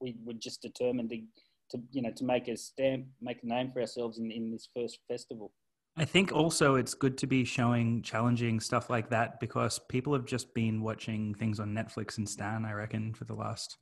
we 0.00 0.16
were 0.24 0.34
just 0.34 0.62
determined 0.62 1.10
to, 1.10 1.20
to 1.70 1.82
you 1.90 2.02
know, 2.02 2.12
to 2.16 2.24
make 2.24 2.48
a 2.48 2.56
stamp, 2.56 3.06
make 3.20 3.42
a 3.42 3.46
name 3.46 3.70
for 3.72 3.80
ourselves 3.80 4.18
in, 4.18 4.30
in 4.30 4.52
this 4.52 4.68
first 4.74 5.00
festival. 5.08 5.52
I 5.96 6.04
think 6.04 6.32
also 6.32 6.76
it's 6.76 6.94
good 6.94 7.18
to 7.18 7.26
be 7.26 7.44
showing 7.44 8.02
challenging 8.02 8.60
stuff 8.60 8.88
like 8.88 9.10
that 9.10 9.40
because 9.40 9.80
people 9.88 10.12
have 10.12 10.24
just 10.24 10.54
been 10.54 10.80
watching 10.82 11.34
things 11.34 11.58
on 11.58 11.74
Netflix 11.74 12.16
and 12.16 12.28
Stan, 12.28 12.64
I 12.64 12.72
reckon, 12.72 13.12
for 13.12 13.24
the 13.24 13.34
last 13.34 13.76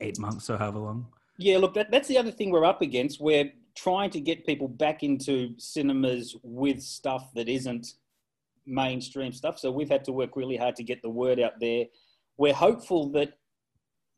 eight 0.00 0.18
months 0.18 0.48
or 0.48 0.56
however 0.56 0.78
long. 0.78 1.08
Yeah, 1.38 1.58
look, 1.58 1.74
that, 1.74 1.90
that's 1.90 2.08
the 2.08 2.18
other 2.18 2.30
thing 2.30 2.50
we're 2.50 2.64
up 2.64 2.82
against. 2.82 3.20
We're 3.20 3.50
trying 3.74 4.10
to 4.10 4.20
get 4.20 4.46
people 4.46 4.68
back 4.68 5.02
into 5.02 5.54
cinemas 5.58 6.36
with 6.42 6.80
stuff 6.80 7.32
that 7.34 7.48
isn't 7.48 7.94
mainstream 8.66 9.32
stuff. 9.32 9.58
So 9.58 9.70
we've 9.70 9.88
had 9.90 10.04
to 10.04 10.12
work 10.12 10.36
really 10.36 10.56
hard 10.56 10.76
to 10.76 10.84
get 10.84 11.02
the 11.02 11.10
word 11.10 11.40
out 11.40 11.60
there. 11.60 11.86
We're 12.36 12.54
hopeful 12.54 13.10
that 13.12 13.34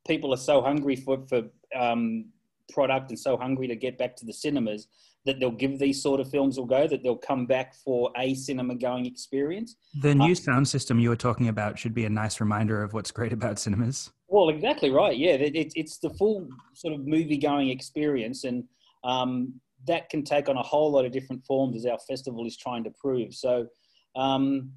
people 0.07 0.33
are 0.33 0.39
so 0.39 0.63
hungry 0.63 0.97
for, 0.97 1.27
for 1.29 1.43
um, 1.75 2.27
product 2.71 3.11
and 3.11 3.19
so 3.19 3.37
hungry 3.37 3.67
to 3.69 3.77
get 3.77 3.99
back 3.99 4.17
to 4.17 4.27
the 4.27 4.33
cinemas 4.33 4.89
that 5.25 5.41
they'll 5.41 5.51
give 5.51 5.79
these 5.79 6.01
sort 6.01 6.21
of 6.21 6.31
films 6.31 6.57
a 6.57 6.63
go, 6.63 6.87
that 6.87 7.03
they'll 7.03 7.17
come 7.17 7.47
back 7.47 7.75
for 7.75 8.11
a 8.17 8.33
cinema 8.35 8.77
going 8.77 9.07
experience. 9.07 9.75
The 10.01 10.15
new 10.15 10.33
uh, 10.33 10.37
sound 10.37 10.69
system 10.69 11.01
you 11.01 11.09
were 11.09 11.17
talking 11.17 11.49
about 11.49 11.79
should 11.79 11.95
be 11.95 12.05
a 12.05 12.11
nice 12.11 12.41
reminder 12.41 12.83
of 12.83 12.93
what's 12.93 13.11
great 13.11 13.33
about 13.33 13.59
cinemas. 13.59 14.13
Well, 14.28 14.49
exactly 14.49 14.90
right. 14.90 15.16
Yeah, 15.16 15.33
it, 15.33 15.73
it's 15.76 15.99
the 15.99 16.11
full 16.11 16.49
sort 16.75 16.95
of 16.95 17.06
movie 17.06 17.38
going 17.38 17.68
experience, 17.68 18.45
and 18.45 18.64
um, 19.04 19.54
that 19.87 20.11
can 20.11 20.25
take 20.25 20.49
on 20.49 20.56
a 20.56 20.62
whole 20.62 20.90
lot 20.90 21.04
of 21.04 21.12
different 21.12 21.45
forms 21.47 21.76
as 21.76 21.87
our 21.87 21.99
festival 22.09 22.45
is 22.47 22.56
trying 22.56 22.83
to 22.85 22.90
prove. 22.90 23.35
So, 23.35 23.68
um, 24.16 24.73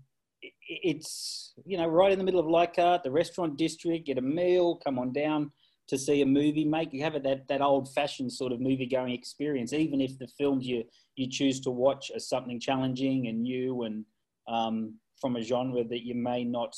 it's 0.68 1.54
you 1.66 1.78
know 1.78 1.88
right 1.88 2.12
in 2.12 2.20
the 2.20 2.24
middle 2.24 2.40
of 2.40 2.48
Leichhardt, 2.48 3.04
the 3.04 3.12
restaurant 3.12 3.58
district. 3.58 4.06
Get 4.06 4.20
a 4.20 4.22
meal, 4.22 4.76
come 4.76 5.00
on 5.00 5.12
down 5.12 5.52
to 5.88 5.98
see 5.98 6.22
a 6.22 6.26
movie. 6.26 6.64
Make 6.64 6.94
you 6.94 7.04
have 7.04 7.16
it 7.16 7.24
that 7.24 7.48
that 7.48 7.62
old 7.62 7.92
fashioned 7.94 8.32
sort 8.32 8.52
of 8.52 8.62
movie 8.62 8.86
going 8.86 9.14
experience, 9.14 9.74
even 9.74 10.00
if 10.00 10.18
the 10.20 10.28
films 10.28 10.68
you 10.68 10.84
you 11.16 11.28
choose 11.28 11.60
to 11.62 11.72
watch 11.72 12.12
are 12.14 12.20
something 12.20 12.60
challenging 12.60 13.28
and 13.28 13.42
new 13.42 13.84
and 13.84 14.06
um, 14.48 14.94
from 15.20 15.36
a 15.36 15.42
genre 15.42 15.84
that 15.84 16.06
you 16.06 16.14
may 16.14 16.44
not 16.44 16.76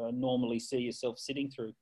uh, 0.00 0.10
normally 0.12 0.60
see 0.60 0.78
yourself 0.78 1.18
sitting 1.18 1.50
through. 1.50 1.72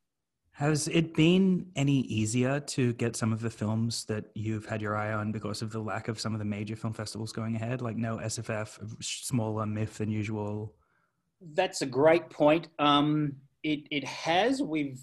Has 0.56 0.87
it 0.88 1.14
been 1.14 1.66
any 1.76 2.00
easier 2.00 2.61
to 2.61 2.92
get 2.92 3.16
some 3.16 3.32
of 3.32 3.40
the 3.40 3.49
films 3.49 4.04
that 4.04 4.26
you've 4.35 4.66
had 4.66 4.82
your 4.82 4.97
eye 4.97 5.12
on 5.12 5.32
because 5.32 5.62
of 5.62 5.73
the 5.73 5.80
lack 5.80 6.09
of 6.09 6.21
some 6.21 6.35
of 6.35 6.38
the 6.38 6.44
major 6.44 6.76
film 6.76 6.92
festivals 6.92 7.32
going 7.32 7.56
ahead? 7.56 7.80
Like 7.80 7.97
no 7.97 8.18
SFF, 8.18 9.02
smaller 9.02 9.64
MIFF 9.64 9.99
than 9.99 10.11
usual. 10.11 10.75
That's 11.54 11.80
a 11.80 11.87
great 11.87 12.28
point. 12.28 12.68
Um, 12.78 13.37
it 13.62 13.80
it 13.90 14.04
has. 14.04 14.62
We've 14.62 15.00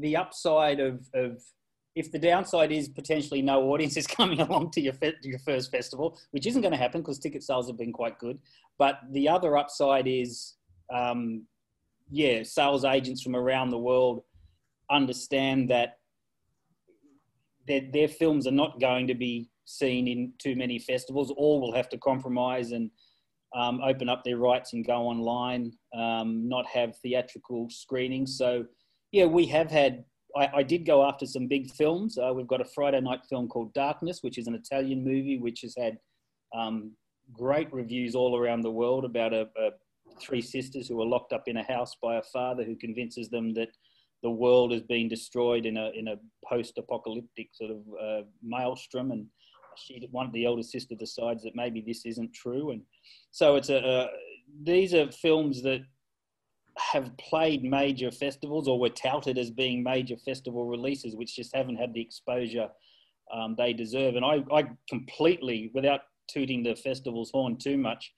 the 0.00 0.16
upside 0.16 0.80
of 0.80 1.06
of 1.14 1.42
if 1.94 2.10
the 2.10 2.18
downside 2.18 2.72
is 2.72 2.88
potentially 2.88 3.42
no 3.42 3.70
audiences 3.72 4.06
coming 4.18 4.40
along 4.40 4.70
to 4.70 4.80
your 4.80 4.94
fe- 4.94 5.14
your 5.22 5.38
first 5.40 5.70
festival, 5.70 6.18
which 6.30 6.46
isn't 6.46 6.62
going 6.62 6.72
to 6.72 6.78
happen 6.78 7.02
because 7.02 7.18
ticket 7.18 7.42
sales 7.42 7.68
have 7.68 7.76
been 7.76 7.92
quite 7.92 8.18
good. 8.18 8.38
But 8.78 9.00
the 9.10 9.28
other 9.28 9.58
upside 9.58 10.08
is, 10.08 10.54
um, 10.90 11.44
yeah, 12.10 12.42
sales 12.42 12.86
agents 12.86 13.22
from 13.22 13.36
around 13.36 13.68
the 13.68 13.78
world 13.78 14.22
understand 14.90 15.70
that 15.70 15.98
their, 17.66 17.82
their 17.92 18.08
films 18.08 18.46
are 18.46 18.52
not 18.52 18.80
going 18.80 19.06
to 19.06 19.14
be 19.14 19.48
seen 19.64 20.08
in 20.08 20.32
too 20.38 20.56
many 20.56 20.78
festivals. 20.78 21.32
All 21.36 21.60
will 21.60 21.72
have 21.72 21.88
to 21.90 21.98
compromise 21.98 22.72
and 22.72 22.90
um, 23.54 23.80
open 23.82 24.08
up 24.08 24.24
their 24.24 24.38
rights 24.38 24.72
and 24.72 24.86
go 24.86 25.02
online, 25.02 25.72
um, 25.94 26.48
not 26.48 26.66
have 26.66 26.96
theatrical 27.02 27.68
screenings. 27.70 28.36
So, 28.36 28.64
yeah, 29.12 29.26
we 29.26 29.46
have 29.46 29.70
had. 29.70 30.04
I, 30.34 30.48
I 30.56 30.62
did 30.62 30.86
go 30.86 31.06
after 31.06 31.26
some 31.26 31.46
big 31.46 31.70
films. 31.70 32.16
Uh, 32.16 32.32
we've 32.34 32.46
got 32.46 32.62
a 32.62 32.64
Friday 32.64 33.00
night 33.02 33.20
film 33.28 33.48
called 33.48 33.74
Darkness, 33.74 34.20
which 34.22 34.38
is 34.38 34.46
an 34.46 34.54
Italian 34.54 35.04
movie, 35.04 35.38
which 35.38 35.60
has 35.60 35.74
had 35.76 35.98
um, 36.56 36.92
great 37.34 37.70
reviews 37.70 38.14
all 38.14 38.38
around 38.38 38.62
the 38.62 38.70
world 38.70 39.04
about 39.04 39.34
a, 39.34 39.42
a 39.58 39.70
three 40.20 40.40
sisters 40.40 40.88
who 40.88 41.00
are 41.02 41.06
locked 41.06 41.34
up 41.34 41.44
in 41.48 41.58
a 41.58 41.62
house 41.64 41.96
by 42.02 42.16
a 42.16 42.22
father 42.22 42.64
who 42.64 42.76
convinces 42.76 43.28
them 43.28 43.52
that 43.54 43.68
the 44.22 44.30
world 44.30 44.72
has 44.72 44.82
been 44.82 45.08
destroyed 45.08 45.66
in 45.66 45.76
a 45.76 45.90
in 45.94 46.08
a 46.08 46.16
post-apocalyptic 46.48 47.48
sort 47.52 47.70
of 47.70 47.78
uh, 48.00 48.22
maelstrom, 48.42 49.10
and 49.10 49.26
she 49.76 50.06
one 50.10 50.26
of 50.26 50.32
the 50.32 50.44
elder 50.44 50.62
sister 50.62 50.94
decides 50.94 51.42
that 51.42 51.56
maybe 51.56 51.82
this 51.86 52.04
isn't 52.06 52.32
true, 52.32 52.70
and 52.70 52.82
so 53.30 53.56
it's 53.56 53.70
a 53.70 54.08
these 54.64 54.94
are 54.94 55.10
films 55.10 55.62
that 55.62 55.80
have 56.78 57.14
played 57.16 57.62
major 57.62 58.10
festivals 58.10 58.68
or 58.68 58.78
were 58.78 58.88
touted 58.88 59.38
as 59.38 59.50
being 59.50 59.82
major 59.82 60.16
festival 60.16 60.66
releases, 60.66 61.16
which 61.16 61.36
just 61.36 61.54
haven't 61.54 61.76
had 61.76 61.92
the 61.92 62.00
exposure 62.00 62.68
um, 63.32 63.54
they 63.56 63.72
deserve. 63.72 64.16
And 64.16 64.24
I, 64.24 64.44
I 64.52 64.64
completely, 64.88 65.70
without 65.74 66.00
tooting 66.30 66.62
the 66.62 66.74
festival's 66.74 67.30
horn 67.30 67.56
too 67.56 67.76
much, 67.76 68.12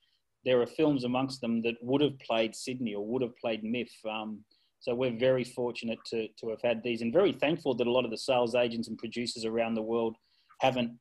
there 0.45 0.61
are 0.61 0.67
films 0.67 1.05
amongst 1.05 1.41
them 1.41 1.63
that 1.63 1.75
would 1.83 2.01
have 2.01 2.19
played 2.21 2.55
Sydney 2.55 2.95
or 2.95 3.05
would 3.07 3.23
have 3.23 3.37
played 3.37 3.65
MIFF. 3.65 3.91
Um, 4.09 4.45
so 4.85 4.95
we're 4.95 5.17
very 5.17 5.45
fortunate 5.45 5.99
to, 6.05 6.29
to 6.39 6.51
have 6.51 6.61
had 6.63 6.83
these 6.83 7.01
and 7.01 7.11
very 7.11 7.33
thankful 7.33 7.75
that 7.75 7.87
a 7.87 7.91
lot 7.91 8.05
of 8.05 8.11
the 8.11 8.19
sales 8.19 8.55
agents 8.55 8.87
and 8.87 8.99
producers 8.99 9.47
around 9.47 9.73
the 9.73 9.81
world 9.81 10.15
haven't 10.61 10.93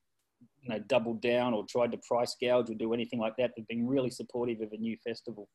you 0.62 0.70
know, 0.70 0.80
doubled 0.88 1.22
down 1.22 1.54
or 1.54 1.66
tried 1.70 1.92
to 1.92 1.98
price 2.08 2.34
gouge 2.42 2.70
or 2.70 2.76
do 2.76 2.94
anything 2.94 3.20
like 3.20 3.34
that. 3.38 3.52
They've 3.58 3.68
been 3.68 3.86
really 3.86 4.10
supportive 4.10 4.62
of 4.62 4.72
a 4.72 4.78
new 4.78 4.96
festival. 5.06 5.50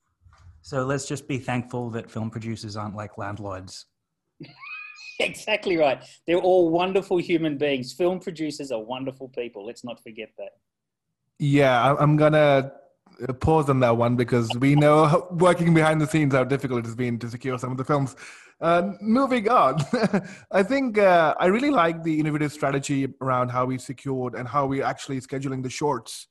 So 0.61 0.85
let's 0.85 1.08
just 1.08 1.26
be 1.26 1.38
thankful 1.38 1.88
that 1.92 2.11
film 2.11 2.28
producers 2.28 2.76
aren't 2.76 2.94
like 2.94 3.16
landlords. 3.16 3.87
exactly 5.20 5.78
right. 5.78 6.04
They're 6.26 6.37
all 6.37 6.68
wonderful 6.68 7.16
human 7.16 7.56
beings. 7.56 7.94
Film 7.94 8.20
producers 8.20 8.70
are 8.70 8.82
wonderful 8.82 9.30
people. 9.30 9.64
Let's 9.64 9.85
not 9.85 10.02
forget 10.02 10.28
that. 10.37 10.50
Yeah, 11.38 11.94
I'm 11.99 12.18
going 12.18 12.35
to 12.35 12.73
pause 13.41 13.69
on 13.69 13.81
that 13.81 13.97
one 13.97 14.17
because 14.17 14.49
we 14.59 14.75
know 14.75 15.27
working 15.33 15.75
behind 15.75 16.01
the 16.01 16.07
scenes 16.07 16.35
how 16.35 16.45
difficult 16.45 16.81
it 16.81 16.85
has 16.87 16.95
been 16.95 17.19
to 17.19 17.29
secure 17.29 17.59
some 17.59 17.73
of 17.73 17.77
the 17.77 17.85
films. 17.85 18.17
Uh, 18.61 18.93
moving 19.01 19.49
on, 19.49 19.81
I 20.51 20.63
think 20.63 20.99
uh, 20.99 21.35
I 21.39 21.47
really 21.47 21.71
like 21.71 22.03
the 22.03 22.19
innovative 22.19 22.53
strategy 22.53 23.07
around 23.21 23.51
how 23.51 23.67
we 23.67 23.79
secured 23.79 24.35
and 24.35 24.49
how 24.49 24.67
we're 24.67 24.85
actually 24.85 25.21
scheduling 25.21 25.63
the 25.63 25.71
shorts 25.71 26.27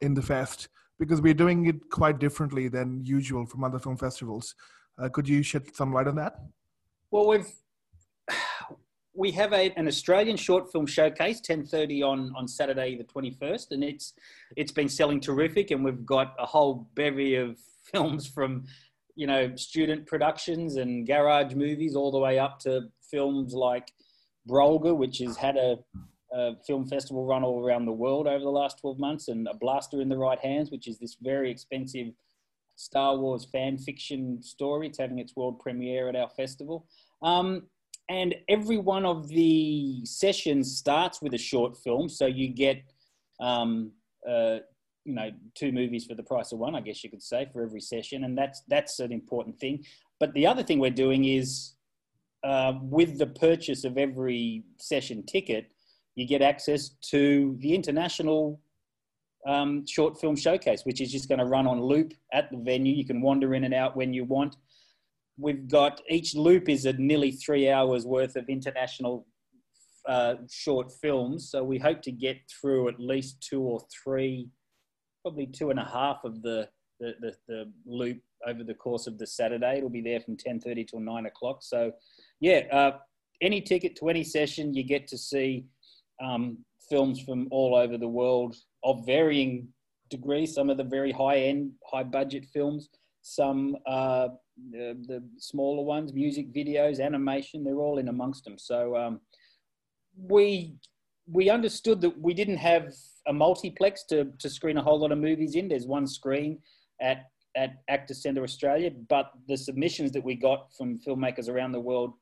in 0.00 0.14
the 0.14 0.22
fest 0.22 0.68
because 0.98 1.20
we're 1.20 1.34
doing 1.34 1.66
it 1.66 1.90
quite 1.90 2.18
differently 2.18 2.68
than 2.68 3.02
usual 3.04 3.46
from 3.46 3.64
other 3.64 3.78
film 3.78 3.96
festivals. 3.96 4.54
Uh, 4.98 5.08
could 5.08 5.28
you 5.28 5.42
shed 5.42 5.74
some 5.74 5.92
light 5.92 6.06
on 6.06 6.16
that? 6.16 6.34
Well, 7.10 7.28
we've 7.28 7.50
we 9.14 9.30
have 9.30 9.52
a, 9.52 9.70
an 9.76 9.86
Australian 9.86 10.36
short 10.36 10.70
film 10.70 10.86
showcase, 10.86 11.40
10:30 11.40 12.02
on 12.02 12.32
on 12.36 12.48
Saturday 12.48 12.96
the 12.96 13.04
21st, 13.04 13.70
and 13.70 13.84
it's 13.84 14.14
it's 14.56 14.72
been 14.72 14.88
selling 14.88 15.20
terrific, 15.20 15.70
and 15.70 15.84
we've 15.84 16.04
got 16.04 16.34
a 16.38 16.46
whole 16.46 16.88
bevy 16.94 17.36
of 17.36 17.58
films 17.92 18.26
from 18.26 18.64
you 19.14 19.26
know 19.26 19.54
student 19.56 20.06
productions 20.06 20.76
and 20.76 21.06
garage 21.06 21.54
movies, 21.54 21.94
all 21.94 22.10
the 22.10 22.18
way 22.18 22.38
up 22.38 22.58
to 22.60 22.82
films 23.00 23.54
like 23.54 23.92
Brolga, 24.48 24.94
which 24.94 25.18
has 25.18 25.36
had 25.36 25.56
a, 25.56 25.78
a 26.32 26.56
film 26.66 26.86
festival 26.86 27.24
run 27.24 27.44
all 27.44 27.64
around 27.64 27.86
the 27.86 27.92
world 27.92 28.26
over 28.26 28.42
the 28.42 28.50
last 28.50 28.80
12 28.80 28.98
months, 28.98 29.28
and 29.28 29.46
A 29.46 29.54
Blaster 29.54 30.00
in 30.00 30.08
the 30.08 30.18
Right 30.18 30.38
Hands, 30.40 30.70
which 30.70 30.88
is 30.88 30.98
this 30.98 31.16
very 31.22 31.50
expensive 31.50 32.08
Star 32.76 33.16
Wars 33.16 33.44
fan 33.44 33.78
fiction 33.78 34.42
story. 34.42 34.88
It's 34.88 34.98
having 34.98 35.20
its 35.20 35.36
world 35.36 35.60
premiere 35.60 36.08
at 36.08 36.16
our 36.16 36.28
festival. 36.30 36.86
Um, 37.22 37.68
and 38.08 38.34
every 38.48 38.78
one 38.78 39.04
of 39.04 39.28
the 39.28 40.04
sessions 40.04 40.76
starts 40.76 41.22
with 41.22 41.34
a 41.34 41.38
short 41.38 41.76
film. 41.76 42.08
So 42.08 42.26
you 42.26 42.48
get, 42.48 42.82
um, 43.40 43.92
uh, 44.28 44.58
you 45.04 45.14
know, 45.14 45.30
two 45.54 45.72
movies 45.72 46.04
for 46.06 46.14
the 46.14 46.22
price 46.22 46.52
of 46.52 46.58
one, 46.58 46.74
I 46.74 46.80
guess 46.80 47.02
you 47.02 47.10
could 47.10 47.22
say, 47.22 47.48
for 47.52 47.62
every 47.62 47.80
session, 47.80 48.24
and 48.24 48.36
that's 48.36 48.62
that's 48.68 49.00
an 49.00 49.12
important 49.12 49.58
thing. 49.58 49.84
But 50.20 50.32
the 50.34 50.46
other 50.46 50.62
thing 50.62 50.78
we're 50.78 50.90
doing 50.90 51.24
is 51.24 51.74
uh, 52.42 52.74
with 52.82 53.18
the 53.18 53.26
purchase 53.26 53.84
of 53.84 53.98
every 53.98 54.64
session 54.78 55.24
ticket, 55.24 55.70
you 56.14 56.26
get 56.26 56.42
access 56.42 56.90
to 57.10 57.56
the 57.60 57.74
international 57.74 58.60
um, 59.46 59.86
short 59.86 60.18
film 60.20 60.36
showcase, 60.36 60.82
which 60.84 61.00
is 61.00 61.10
just 61.10 61.28
going 61.28 61.38
to 61.38 61.44
run 61.44 61.66
on 61.66 61.80
loop 61.80 62.12
at 62.32 62.50
the 62.50 62.58
venue. 62.58 62.94
You 62.94 63.04
can 63.04 63.20
wander 63.20 63.54
in 63.54 63.64
and 63.64 63.74
out 63.74 63.96
when 63.96 64.12
you 64.12 64.24
want. 64.24 64.56
We've 65.36 65.68
got 65.68 66.00
each 66.08 66.34
loop 66.34 66.68
is 66.68 66.86
a 66.86 66.92
nearly 66.92 67.32
three 67.32 67.68
hours 67.68 68.06
worth 68.06 68.36
of 68.36 68.48
international 68.48 69.26
uh, 70.08 70.34
short 70.50 70.92
films. 70.92 71.50
So 71.50 71.64
we 71.64 71.78
hope 71.78 72.02
to 72.02 72.12
get 72.12 72.36
through 72.60 72.88
at 72.88 73.00
least 73.00 73.40
two 73.40 73.62
or 73.62 73.80
three, 74.02 74.48
probably 75.22 75.46
two 75.46 75.70
and 75.70 75.80
a 75.80 75.84
half 75.84 76.24
of 76.24 76.42
the 76.42 76.68
the, 77.00 77.14
the, 77.20 77.34
the 77.48 77.72
loop 77.86 78.20
over 78.46 78.62
the 78.62 78.74
course 78.74 79.06
of 79.06 79.18
the 79.18 79.26
Saturday. 79.26 79.78
It'll 79.78 79.90
be 79.90 80.00
there 80.00 80.20
from 80.20 80.36
10.30 80.36 80.86
till 80.86 81.00
9 81.00 81.26
o'clock. 81.26 81.58
So, 81.62 81.92
yeah, 82.40 82.62
uh, 82.72 82.98
any 83.40 83.60
ticket 83.60 83.96
to 83.96 84.08
any 84.08 84.24
session, 84.24 84.74
you 84.74 84.84
get 84.84 85.06
to 85.08 85.18
see 85.18 85.66
um, 86.22 86.58
films 86.88 87.20
from 87.20 87.48
all 87.50 87.74
over 87.74 87.98
the 87.98 88.08
world 88.08 88.56
of 88.84 89.04
varying 89.06 89.68
degrees. 90.10 90.54
Some 90.54 90.70
of 90.70 90.76
the 90.76 90.84
very 90.84 91.12
high-end, 91.12 91.72
high-budget 91.90 92.46
films, 92.52 92.88
some 93.24 93.74
uh, 93.86 94.28
the, 94.70 94.96
the, 95.08 95.22
smaller 95.38 95.82
ones, 95.82 96.12
music 96.12 96.52
videos, 96.52 97.00
animation, 97.00 97.64
they're 97.64 97.80
all 97.80 97.96
in 97.96 98.08
amongst 98.08 98.44
them. 98.44 98.58
So 98.58 98.94
um, 98.96 99.20
we 100.16 100.76
we 101.26 101.48
understood 101.48 102.02
that 102.02 102.20
we 102.20 102.34
didn't 102.34 102.58
have 102.58 102.92
a 103.26 103.32
multiplex 103.32 104.04
to, 104.10 104.26
to 104.38 104.50
screen 104.50 104.76
a 104.76 104.82
whole 104.82 105.00
lot 105.00 105.10
of 105.10 105.16
movies 105.16 105.54
in. 105.54 105.68
There's 105.68 105.86
one 105.86 106.06
screen 106.06 106.58
at 107.00 107.24
at 107.56 107.76
Actors 107.88 108.20
Centre 108.20 108.42
Australia, 108.42 108.90
but 109.08 109.30
the 109.48 109.56
submissions 109.56 110.12
that 110.12 110.22
we 110.22 110.34
got 110.34 110.68
from 110.76 110.98
filmmakers 110.98 111.48
around 111.48 111.72
the 111.72 111.80
world 111.80 112.12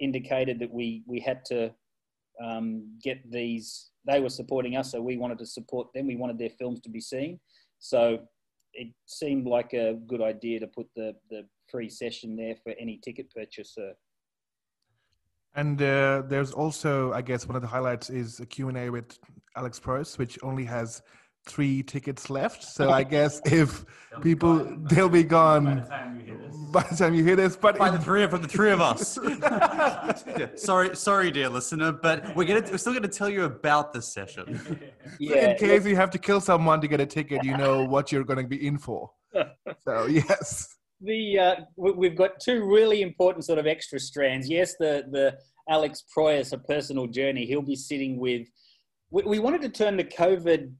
indicated 0.00 0.58
that 0.60 0.72
we 0.72 1.02
we 1.06 1.20
had 1.20 1.44
to 1.46 1.70
um, 2.42 2.96
get 3.04 3.30
these. 3.30 3.90
They 4.06 4.20
were 4.20 4.30
supporting 4.30 4.76
us, 4.76 4.92
so 4.92 5.02
we 5.02 5.18
wanted 5.18 5.38
to 5.38 5.46
support 5.46 5.88
them. 5.92 6.06
We 6.06 6.16
wanted 6.16 6.38
their 6.38 6.56
films 6.58 6.80
to 6.80 6.88
be 6.88 7.00
seen, 7.00 7.40
so 7.78 8.20
it 8.76 8.88
seemed 9.06 9.46
like 9.46 9.72
a 9.72 9.94
good 10.06 10.22
idea 10.22 10.60
to 10.60 10.66
put 10.66 10.88
the 10.94 11.14
the 11.30 11.46
free 11.70 11.88
session 11.88 12.36
there 12.36 12.56
for 12.62 12.72
any 12.78 12.98
ticket 12.98 13.30
purchaser. 13.34 13.92
And 15.54 15.80
uh, 15.80 16.22
there's 16.28 16.52
also, 16.52 17.12
I 17.14 17.22
guess, 17.22 17.46
one 17.46 17.56
of 17.56 17.62
the 17.62 17.68
highlights 17.68 18.10
is 18.10 18.40
a 18.40 18.46
Q&A 18.46 18.90
with 18.90 19.18
Alex 19.56 19.80
Proyas, 19.80 20.18
which 20.18 20.38
only 20.42 20.66
has 20.66 21.00
three 21.46 21.82
tickets 21.82 22.28
left. 22.28 22.62
So 22.62 22.90
I 22.90 23.04
guess 23.04 23.40
if 23.44 23.84
they'll 24.10 24.20
people 24.20 24.76
they'll 24.90 25.08
be 25.08 25.24
gone 25.24 25.76
by 25.76 25.82
the 25.82 25.88
time 25.88 26.16
you 26.18 26.26
hear 26.26 26.36
this. 26.36 26.56
By 26.56 26.82
the 26.82 26.96
time 26.96 27.14
you 27.14 27.24
hear 27.24 27.36
this, 27.36 27.56
but 27.56 27.78
by 27.78 27.90
the 27.90 27.98
three 27.98 28.22
of 28.22 28.30
the 28.30 28.48
three 28.48 28.70
of 28.70 28.80
us. 28.80 29.18
sorry, 30.62 30.96
sorry, 30.96 31.30
dear 31.30 31.48
listener, 31.48 31.92
but 31.92 32.34
we're 32.36 32.44
gonna 32.44 32.66
we're 32.70 32.78
still 32.78 32.92
gonna 32.92 33.08
tell 33.08 33.30
you 33.30 33.44
about 33.44 33.92
this 33.92 34.12
session. 34.12 34.78
Yeah. 35.18 35.50
In 35.50 35.56
case 35.56 35.86
you 35.86 35.96
have 35.96 36.10
to 36.10 36.18
kill 36.18 36.40
someone 36.40 36.80
to 36.80 36.88
get 36.88 37.00
a 37.00 37.06
ticket, 37.06 37.44
you 37.44 37.56
know 37.56 37.84
what 37.84 38.12
you're 38.12 38.24
going 38.24 38.42
to 38.42 38.48
be 38.48 38.66
in 38.66 38.78
for. 38.78 39.10
So 39.84 40.06
yes. 40.06 40.76
The 41.00 41.38
uh, 41.38 41.54
we've 41.76 42.16
got 42.16 42.40
two 42.40 42.64
really 42.64 43.02
important 43.02 43.44
sort 43.44 43.58
of 43.58 43.66
extra 43.66 44.00
strands. 44.00 44.48
Yes, 44.48 44.74
the 44.78 45.04
the 45.10 45.38
Alex 45.68 46.02
Proyas, 46.16 46.52
a 46.52 46.58
personal 46.58 47.06
journey. 47.06 47.46
He'll 47.46 47.62
be 47.62 47.76
sitting 47.76 48.18
with. 48.18 48.48
We, 49.10 49.22
we 49.22 49.38
wanted 49.38 49.62
to 49.62 49.68
turn 49.68 49.96
the 49.96 50.04
COVID 50.04 50.72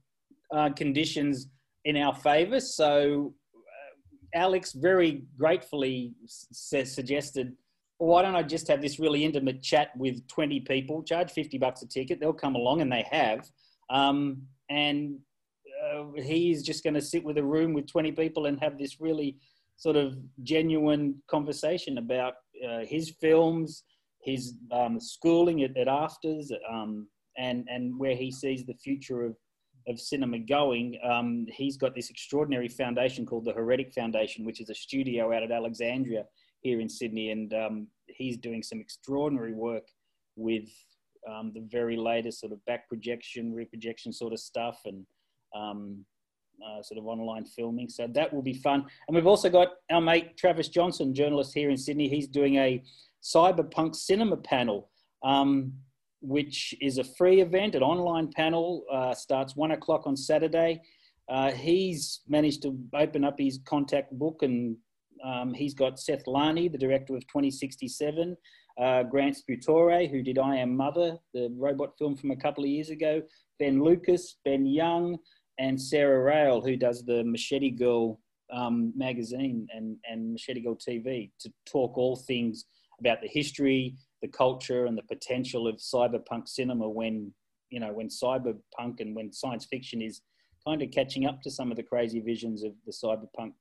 uh, 0.53 0.69
conditions 0.69 1.47
in 1.85 1.97
our 1.97 2.13
favour. 2.13 2.59
So 2.59 3.33
uh, 3.55 4.39
Alex 4.39 4.73
very 4.73 5.23
gratefully 5.37 6.13
suggested, 6.25 7.53
well, 7.99 8.09
why 8.09 8.21
don't 8.21 8.35
I 8.35 8.43
just 8.43 8.67
have 8.67 8.81
this 8.81 8.99
really 8.99 9.23
intimate 9.23 9.61
chat 9.61 9.89
with 9.97 10.27
20 10.27 10.61
people, 10.61 11.03
charge 11.03 11.31
50 11.31 11.57
bucks 11.57 11.81
a 11.81 11.87
ticket, 11.87 12.19
they'll 12.19 12.33
come 12.33 12.55
along 12.55 12.81
and 12.81 12.91
they 12.91 13.05
have. 13.11 13.49
Um, 13.89 14.43
and 14.69 15.17
uh, 15.85 16.03
he's 16.21 16.63
just 16.63 16.83
going 16.83 16.93
to 16.93 17.01
sit 17.01 17.23
with 17.23 17.37
a 17.37 17.43
room 17.43 17.73
with 17.73 17.87
20 17.87 18.11
people 18.11 18.45
and 18.45 18.59
have 18.59 18.77
this 18.77 18.99
really 18.99 19.37
sort 19.77 19.95
of 19.95 20.17
genuine 20.43 21.15
conversation 21.29 21.97
about 21.99 22.33
uh, 22.67 22.79
his 22.79 23.13
films, 23.21 23.83
his 24.21 24.55
um, 24.71 24.99
schooling 24.99 25.63
at, 25.63 25.77
at 25.77 25.87
AFTRS, 25.87 26.51
um, 26.69 27.07
and, 27.37 27.67
and 27.69 27.97
where 27.97 28.15
he 28.15 28.31
sees 28.31 28.65
the 28.65 28.73
future 28.73 29.23
of 29.23 29.35
of 29.87 29.99
cinema 29.99 30.39
going, 30.39 30.99
um, 31.03 31.45
he's 31.49 31.77
got 31.77 31.95
this 31.95 32.09
extraordinary 32.09 32.67
foundation 32.67 33.25
called 33.25 33.45
the 33.45 33.53
Heretic 33.53 33.93
Foundation, 33.93 34.45
which 34.45 34.59
is 34.59 34.69
a 34.69 34.75
studio 34.75 35.33
out 35.33 35.43
at 35.43 35.51
Alexandria 35.51 36.25
here 36.61 36.79
in 36.81 36.89
Sydney, 36.89 37.31
and 37.31 37.53
um, 37.53 37.87
he's 38.07 38.37
doing 38.37 38.61
some 38.61 38.79
extraordinary 38.79 39.53
work 39.53 39.87
with 40.35 40.69
um, 41.29 41.51
the 41.53 41.65
very 41.71 41.95
latest 41.95 42.39
sort 42.39 42.51
of 42.51 42.63
back 42.65 42.87
projection, 42.89 43.53
reprojection 43.53 44.11
sort 44.11 44.33
of 44.33 44.39
stuff, 44.39 44.79
and 44.85 45.05
um, 45.55 46.05
uh, 46.65 46.81
sort 46.81 46.97
of 46.97 47.05
online 47.05 47.45
filming. 47.45 47.89
So 47.89 48.07
that 48.13 48.33
will 48.33 48.41
be 48.41 48.53
fun. 48.53 48.85
And 49.07 49.15
we've 49.15 49.27
also 49.27 49.49
got 49.49 49.69
our 49.91 50.01
mate 50.01 50.37
Travis 50.37 50.69
Johnson, 50.69 51.13
journalist 51.13 51.53
here 51.53 51.69
in 51.69 51.77
Sydney. 51.77 52.07
He's 52.07 52.27
doing 52.27 52.55
a 52.55 52.83
cyberpunk 53.23 53.95
cinema 53.95 54.37
panel. 54.37 54.89
Um, 55.23 55.73
which 56.21 56.73
is 56.81 56.97
a 56.97 57.03
free 57.03 57.41
event, 57.41 57.75
an 57.75 57.83
online 57.83 58.29
panel, 58.35 58.83
uh, 58.91 59.13
starts 59.13 59.55
one 59.55 59.71
o'clock 59.71 60.07
on 60.07 60.15
Saturday. 60.15 60.81
Uh, 61.29 61.51
he's 61.51 62.21
managed 62.27 62.61
to 62.63 62.77
open 62.93 63.23
up 63.23 63.35
his 63.37 63.59
contact 63.65 64.17
book 64.17 64.43
and 64.43 64.77
um, 65.23 65.53
he's 65.53 65.73
got 65.73 65.99
Seth 65.99 66.25
Larney, 66.25 66.71
the 66.71 66.77
director 66.77 67.15
of 67.15 67.25
2067, 67.27 68.37
uh, 68.79 69.03
Grant 69.03 69.37
Sputore, 69.37 70.09
who 70.09 70.21
did 70.21 70.37
I 70.37 70.57
Am 70.57 70.75
Mother, 70.75 71.17
the 71.33 71.51
robot 71.57 71.97
film 71.97 72.15
from 72.15 72.31
a 72.31 72.35
couple 72.35 72.63
of 72.63 72.69
years 72.69 72.89
ago, 72.89 73.21
Ben 73.59 73.83
Lucas, 73.83 74.37
Ben 74.45 74.65
Young, 74.65 75.17
and 75.59 75.81
Sarah 75.81 76.21
Rail, 76.21 76.61
who 76.61 76.75
does 76.75 77.03
the 77.03 77.23
Machete 77.23 77.71
Girl 77.71 78.19
um, 78.53 78.93
magazine 78.95 79.67
and, 79.75 79.97
and 80.09 80.33
Machete 80.33 80.61
Girl 80.61 80.75
TV, 80.75 81.31
to 81.39 81.51
talk 81.65 81.97
all 81.97 82.15
things 82.15 82.65
about 82.99 83.21
the 83.21 83.27
history, 83.27 83.95
the 84.21 84.27
culture 84.27 84.85
and 84.85 84.97
the 84.97 85.03
potential 85.03 85.67
of 85.67 85.75
cyberpunk 85.75 86.47
cinema 86.47 86.89
when 86.89 87.31
you 87.69 87.79
know 87.79 87.93
when 87.93 88.07
cyberpunk 88.07 88.99
and 88.99 89.15
when 89.15 89.31
science 89.31 89.65
fiction 89.65 90.01
is 90.01 90.21
kind 90.65 90.81
of 90.81 90.91
catching 90.91 91.25
up 91.25 91.41
to 91.41 91.51
some 91.51 91.71
of 91.71 91.77
the 91.77 91.83
crazy 91.83 92.19
visions 92.19 92.63
of 92.63 92.73
the 92.85 92.91
cyberpunk 92.91 93.53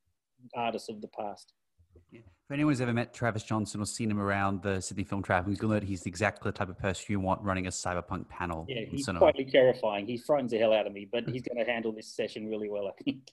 artists 0.54 0.88
of 0.88 1.00
the 1.00 1.08
past. 1.08 1.52
Yeah. 2.10 2.20
If 2.20 2.52
anyone's 2.52 2.80
ever 2.80 2.92
met 2.92 3.12
Travis 3.12 3.42
Johnson 3.42 3.80
or 3.80 3.86
seen 3.86 4.10
him 4.10 4.20
around 4.20 4.62
the 4.62 4.80
Sydney 4.80 5.02
Film 5.04 5.22
Travel, 5.22 5.52
you'll 5.52 5.68
know 5.68 5.74
that 5.74 5.82
he's 5.82 6.06
exactly 6.06 6.50
the 6.50 6.56
type 6.56 6.68
of 6.68 6.78
person 6.78 7.06
you 7.08 7.18
want 7.18 7.42
running 7.42 7.66
a 7.66 7.70
cyberpunk 7.70 8.28
panel. 8.28 8.66
Yeah, 8.68 8.82
he's 8.88 9.06
quite 9.06 9.36
terrifying. 9.50 10.06
He 10.06 10.16
frightens 10.16 10.52
the 10.52 10.58
hell 10.58 10.72
out 10.72 10.86
of 10.86 10.92
me, 10.92 11.08
but 11.10 11.28
he's 11.28 11.42
going 11.42 11.64
to 11.64 11.70
handle 11.70 11.92
this 11.92 12.14
session 12.14 12.46
really 12.46 12.68
well, 12.68 12.86
I 12.86 13.02
think. 13.02 13.32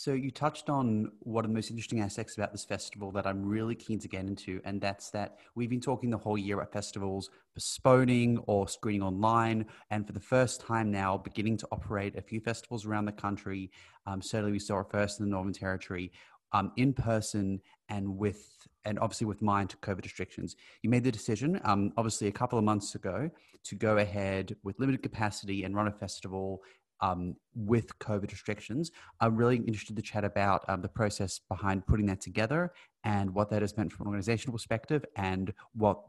So 0.00 0.14
you 0.14 0.30
touched 0.30 0.70
on 0.70 1.12
one 1.18 1.44
of 1.44 1.50
the 1.50 1.54
most 1.54 1.68
interesting 1.68 2.00
aspects 2.00 2.34
about 2.34 2.52
this 2.52 2.64
festival 2.64 3.12
that 3.12 3.26
I'm 3.26 3.44
really 3.44 3.74
keen 3.74 3.98
to 3.98 4.08
get 4.08 4.24
into, 4.24 4.62
and 4.64 4.80
that's 4.80 5.10
that 5.10 5.36
we've 5.54 5.68
been 5.68 5.78
talking 5.78 6.08
the 6.08 6.16
whole 6.16 6.38
year 6.38 6.62
at 6.62 6.72
festivals 6.72 7.28
postponing 7.52 8.38
or 8.46 8.66
screening 8.66 9.02
online, 9.02 9.66
and 9.90 10.06
for 10.06 10.14
the 10.14 10.18
first 10.20 10.62
time 10.62 10.90
now, 10.90 11.18
beginning 11.18 11.58
to 11.58 11.68
operate 11.70 12.16
a 12.16 12.22
few 12.22 12.40
festivals 12.40 12.86
around 12.86 13.04
the 13.04 13.12
country. 13.12 13.70
Um, 14.06 14.22
certainly, 14.22 14.52
we 14.52 14.58
saw 14.58 14.80
it 14.80 14.86
first 14.90 15.20
in 15.20 15.26
the 15.26 15.30
Northern 15.32 15.52
Territory, 15.52 16.12
um, 16.52 16.72
in 16.78 16.94
person 16.94 17.60
and 17.90 18.16
with 18.16 18.48
and 18.86 18.98
obviously 19.00 19.26
with 19.26 19.42
mind 19.42 19.68
to 19.68 19.76
COVID 19.76 20.04
restrictions. 20.04 20.56
You 20.82 20.88
made 20.88 21.04
the 21.04 21.12
decision, 21.12 21.60
um, 21.64 21.92
obviously 21.98 22.28
a 22.28 22.32
couple 22.32 22.58
of 22.58 22.64
months 22.64 22.94
ago, 22.94 23.30
to 23.64 23.74
go 23.74 23.98
ahead 23.98 24.56
with 24.62 24.80
limited 24.80 25.02
capacity 25.02 25.64
and 25.64 25.76
run 25.76 25.88
a 25.88 25.92
festival 25.92 26.62
um, 27.00 27.36
with 27.54 27.98
COVID 27.98 28.30
restrictions. 28.30 28.90
I'm 29.20 29.36
really 29.36 29.56
interested 29.56 29.96
to 29.96 30.02
chat 30.02 30.24
about 30.24 30.64
um, 30.68 30.82
the 30.82 30.88
process 30.88 31.40
behind 31.48 31.86
putting 31.86 32.06
that 32.06 32.20
together 32.20 32.72
and 33.04 33.34
what 33.34 33.50
that 33.50 33.62
has 33.62 33.76
meant 33.76 33.92
from 33.92 34.06
an 34.06 34.08
organizational 34.08 34.52
perspective 34.52 35.04
and 35.16 35.52
what 35.74 36.00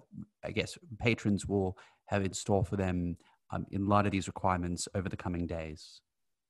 I 0.43 0.51
guess 0.51 0.77
patrons 0.99 1.47
will 1.47 1.77
have 2.07 2.25
in 2.25 2.33
store 2.33 2.65
for 2.65 2.75
them 2.75 3.17
um, 3.51 3.65
in 3.71 3.87
light 3.87 4.05
of 4.05 4.11
these 4.11 4.27
requirements 4.27 4.87
over 4.95 5.09
the 5.09 5.17
coming 5.17 5.47
days. 5.47 6.01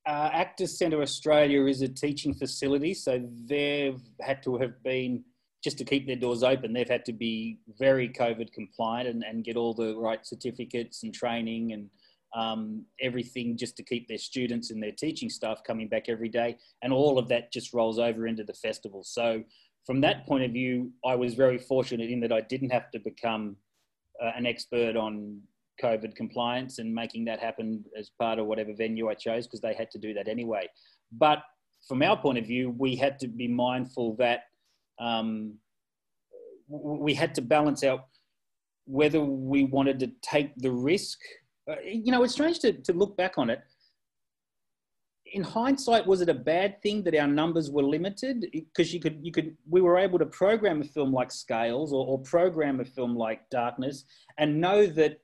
Uh, 0.04 0.30
Actors 0.32 0.76
Centre 0.76 1.00
Australia 1.00 1.64
is 1.66 1.80
a 1.80 1.88
teaching 1.88 2.34
facility, 2.34 2.92
so 2.92 3.22
they've 3.46 4.00
had 4.20 4.42
to 4.42 4.58
have 4.58 4.82
been 4.82 5.22
just 5.62 5.78
to 5.78 5.84
keep 5.84 6.06
their 6.06 6.16
doors 6.16 6.42
open, 6.42 6.72
they've 6.72 6.88
had 6.88 7.04
to 7.04 7.12
be 7.12 7.58
very 7.78 8.08
COVID 8.08 8.52
compliant 8.52 9.08
and, 9.08 9.22
and 9.22 9.44
get 9.44 9.56
all 9.56 9.72
the 9.72 9.96
right 9.96 10.26
certificates 10.26 11.04
and 11.04 11.14
training 11.14 11.72
and 11.72 11.88
um, 12.34 12.84
everything 13.00 13.56
just 13.56 13.76
to 13.76 13.82
keep 13.82 14.08
their 14.08 14.18
students 14.18 14.70
and 14.70 14.82
their 14.82 14.92
teaching 14.92 15.28
staff 15.28 15.62
coming 15.66 15.88
back 15.88 16.08
every 16.08 16.28
day. 16.28 16.56
And 16.82 16.92
all 16.92 17.18
of 17.18 17.28
that 17.28 17.52
just 17.52 17.72
rolls 17.72 17.98
over 17.98 18.26
into 18.26 18.44
the 18.44 18.54
festival. 18.54 19.02
So, 19.04 19.42
from 19.86 20.00
that 20.02 20.26
point 20.26 20.44
of 20.44 20.52
view, 20.52 20.92
I 21.04 21.16
was 21.16 21.34
very 21.34 21.58
fortunate 21.58 22.08
in 22.08 22.20
that 22.20 22.32
I 22.32 22.40
didn't 22.40 22.70
have 22.70 22.90
to 22.92 23.00
become 23.00 23.56
uh, 24.22 24.30
an 24.36 24.46
expert 24.46 24.96
on 24.96 25.40
COVID 25.82 26.14
compliance 26.14 26.78
and 26.78 26.94
making 26.94 27.24
that 27.24 27.40
happen 27.40 27.84
as 27.98 28.10
part 28.10 28.38
of 28.38 28.46
whatever 28.46 28.72
venue 28.72 29.08
I 29.08 29.14
chose 29.14 29.46
because 29.46 29.60
they 29.60 29.74
had 29.74 29.90
to 29.90 29.98
do 29.98 30.14
that 30.14 30.28
anyway. 30.28 30.68
But 31.10 31.42
from 31.88 32.02
our 32.02 32.16
point 32.16 32.38
of 32.38 32.46
view, 32.46 32.74
we 32.78 32.94
had 32.96 33.18
to 33.20 33.28
be 33.28 33.48
mindful 33.48 34.14
that 34.16 34.44
um, 35.00 35.54
we 36.68 37.14
had 37.14 37.34
to 37.34 37.42
balance 37.42 37.82
out 37.82 38.06
whether 38.86 39.20
we 39.20 39.64
wanted 39.64 39.98
to 40.00 40.10
take 40.22 40.52
the 40.56 40.70
risk. 40.70 41.18
Uh, 41.70 41.76
you 41.84 42.10
know, 42.10 42.22
it's 42.22 42.32
strange 42.32 42.58
to, 42.60 42.72
to 42.72 42.92
look 42.92 43.16
back 43.16 43.38
on 43.38 43.50
it. 43.50 43.60
In 45.34 45.42
hindsight, 45.42 46.06
was 46.06 46.20
it 46.20 46.28
a 46.28 46.34
bad 46.34 46.82
thing 46.82 47.02
that 47.04 47.16
our 47.16 47.26
numbers 47.26 47.70
were 47.70 47.82
limited? 47.82 48.46
Because 48.52 48.92
you 48.92 49.00
could, 49.00 49.18
you 49.22 49.32
could, 49.32 49.56
we 49.68 49.80
were 49.80 49.98
able 49.98 50.18
to 50.18 50.26
program 50.26 50.82
a 50.82 50.84
film 50.84 51.12
like 51.12 51.30
Scales 51.30 51.92
or, 51.92 52.06
or 52.06 52.18
program 52.18 52.80
a 52.80 52.84
film 52.84 53.16
like 53.16 53.48
Darkness, 53.50 54.04
and 54.38 54.60
know 54.60 54.86
that, 54.86 55.20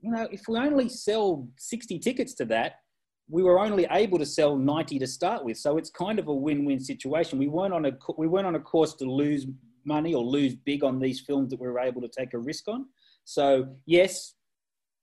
you 0.00 0.10
know, 0.10 0.26
if 0.32 0.42
we 0.48 0.56
only 0.58 0.88
sell 0.88 1.48
sixty 1.56 1.98
tickets 1.98 2.34
to 2.34 2.44
that, 2.46 2.76
we 3.28 3.42
were 3.42 3.58
only 3.60 3.86
able 3.90 4.18
to 4.18 4.26
sell 4.26 4.56
90 4.56 4.98
to 4.98 5.06
start 5.06 5.44
with. 5.44 5.58
So 5.58 5.76
it's 5.76 5.90
kind 5.90 6.18
of 6.18 6.28
a 6.28 6.34
win-win 6.34 6.80
situation. 6.80 7.38
We 7.38 7.48
weren't 7.48 7.74
on 7.74 7.84
a 7.84 7.92
we 8.16 8.26
weren't 8.26 8.46
on 8.46 8.54
a 8.54 8.60
course 8.60 8.94
to 8.94 9.04
lose 9.04 9.46
money 9.84 10.14
or 10.14 10.24
lose 10.24 10.54
big 10.54 10.82
on 10.82 10.98
these 10.98 11.20
films 11.20 11.50
that 11.50 11.60
we 11.60 11.68
were 11.68 11.78
able 11.78 12.00
to 12.00 12.08
take 12.08 12.34
a 12.34 12.38
risk 12.38 12.68
on. 12.68 12.86
So 13.24 13.76
yes, 13.86 14.34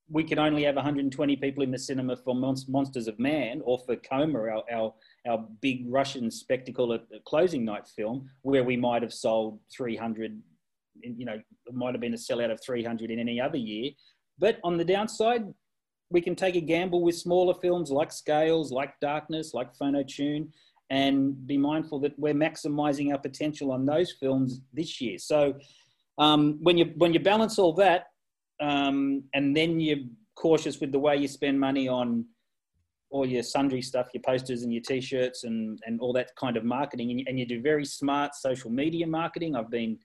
we 0.09 0.23
can 0.23 0.37
only 0.37 0.63
have 0.63 0.75
120 0.75 1.35
people 1.37 1.63
in 1.63 1.71
the 1.71 1.79
cinema 1.79 2.15
for 2.15 2.35
Monsters 2.35 3.07
of 3.07 3.17
Man 3.17 3.61
or 3.63 3.79
for 3.79 3.95
Coma, 3.95 4.39
our, 4.39 4.63
our, 4.71 4.93
our 5.27 5.47
big 5.61 5.85
Russian 5.87 6.29
spectacle 6.29 6.93
at 6.93 7.09
the 7.09 7.19
closing 7.25 7.65
night 7.65 7.87
film, 7.87 8.29
where 8.43 8.63
we 8.63 8.77
might 8.77 9.01
have 9.01 9.13
sold 9.13 9.59
300, 9.75 10.39
you 11.01 11.25
know, 11.25 11.33
it 11.65 11.73
might 11.73 11.93
have 11.93 12.01
been 12.01 12.13
a 12.13 12.17
sellout 12.17 12.51
of 12.51 12.61
300 12.63 13.09
in 13.09 13.19
any 13.19 13.41
other 13.41 13.57
year. 13.57 13.91
But 14.37 14.59
on 14.63 14.77
the 14.77 14.85
downside, 14.85 15.45
we 16.11 16.21
can 16.21 16.35
take 16.35 16.55
a 16.55 16.61
gamble 16.61 17.01
with 17.01 17.15
smaller 17.15 17.55
films 17.55 17.89
like 17.89 18.11
Scales, 18.11 18.71
like 18.71 18.93
Darkness, 19.01 19.55
like 19.55 19.75
Phonotune, 19.75 20.49
and 20.91 21.47
be 21.47 21.57
mindful 21.57 21.99
that 22.01 22.17
we're 22.19 22.35
maximizing 22.35 23.11
our 23.11 23.17
potential 23.17 23.71
on 23.71 23.87
those 23.87 24.13
films 24.19 24.61
this 24.71 25.01
year. 25.01 25.17
So 25.17 25.55
um, 26.19 26.59
when 26.61 26.77
you 26.77 26.93
when 26.95 27.11
you 27.11 27.19
balance 27.19 27.57
all 27.57 27.73
that, 27.73 28.07
um, 28.61 29.23
and 29.33 29.55
then 29.55 29.79
you're 29.79 30.05
cautious 30.35 30.79
with 30.79 30.91
the 30.91 30.99
way 30.99 31.15
you 31.15 31.27
spend 31.27 31.59
money 31.59 31.87
on 31.87 32.25
all 33.11 33.25
your 33.25 33.43
sundry 33.43 33.81
stuff, 33.81 34.07
your 34.13 34.23
posters 34.23 34.63
and 34.63 34.73
your 34.73 34.81
t-shirts 34.81 35.43
and, 35.43 35.79
and 35.85 35.99
all 36.01 36.11
that 36.13 36.31
kind 36.35 36.57
of 36.57 36.63
marketing, 36.63 37.11
and 37.11 37.19
you, 37.19 37.25
and 37.27 37.39
you 37.39 37.45
do 37.45 37.61
very 37.61 37.85
smart 37.85 38.35
social 38.35 38.69
media 38.69 39.07
marketing. 39.07 39.55
I've 39.55 39.69
been 39.69 39.97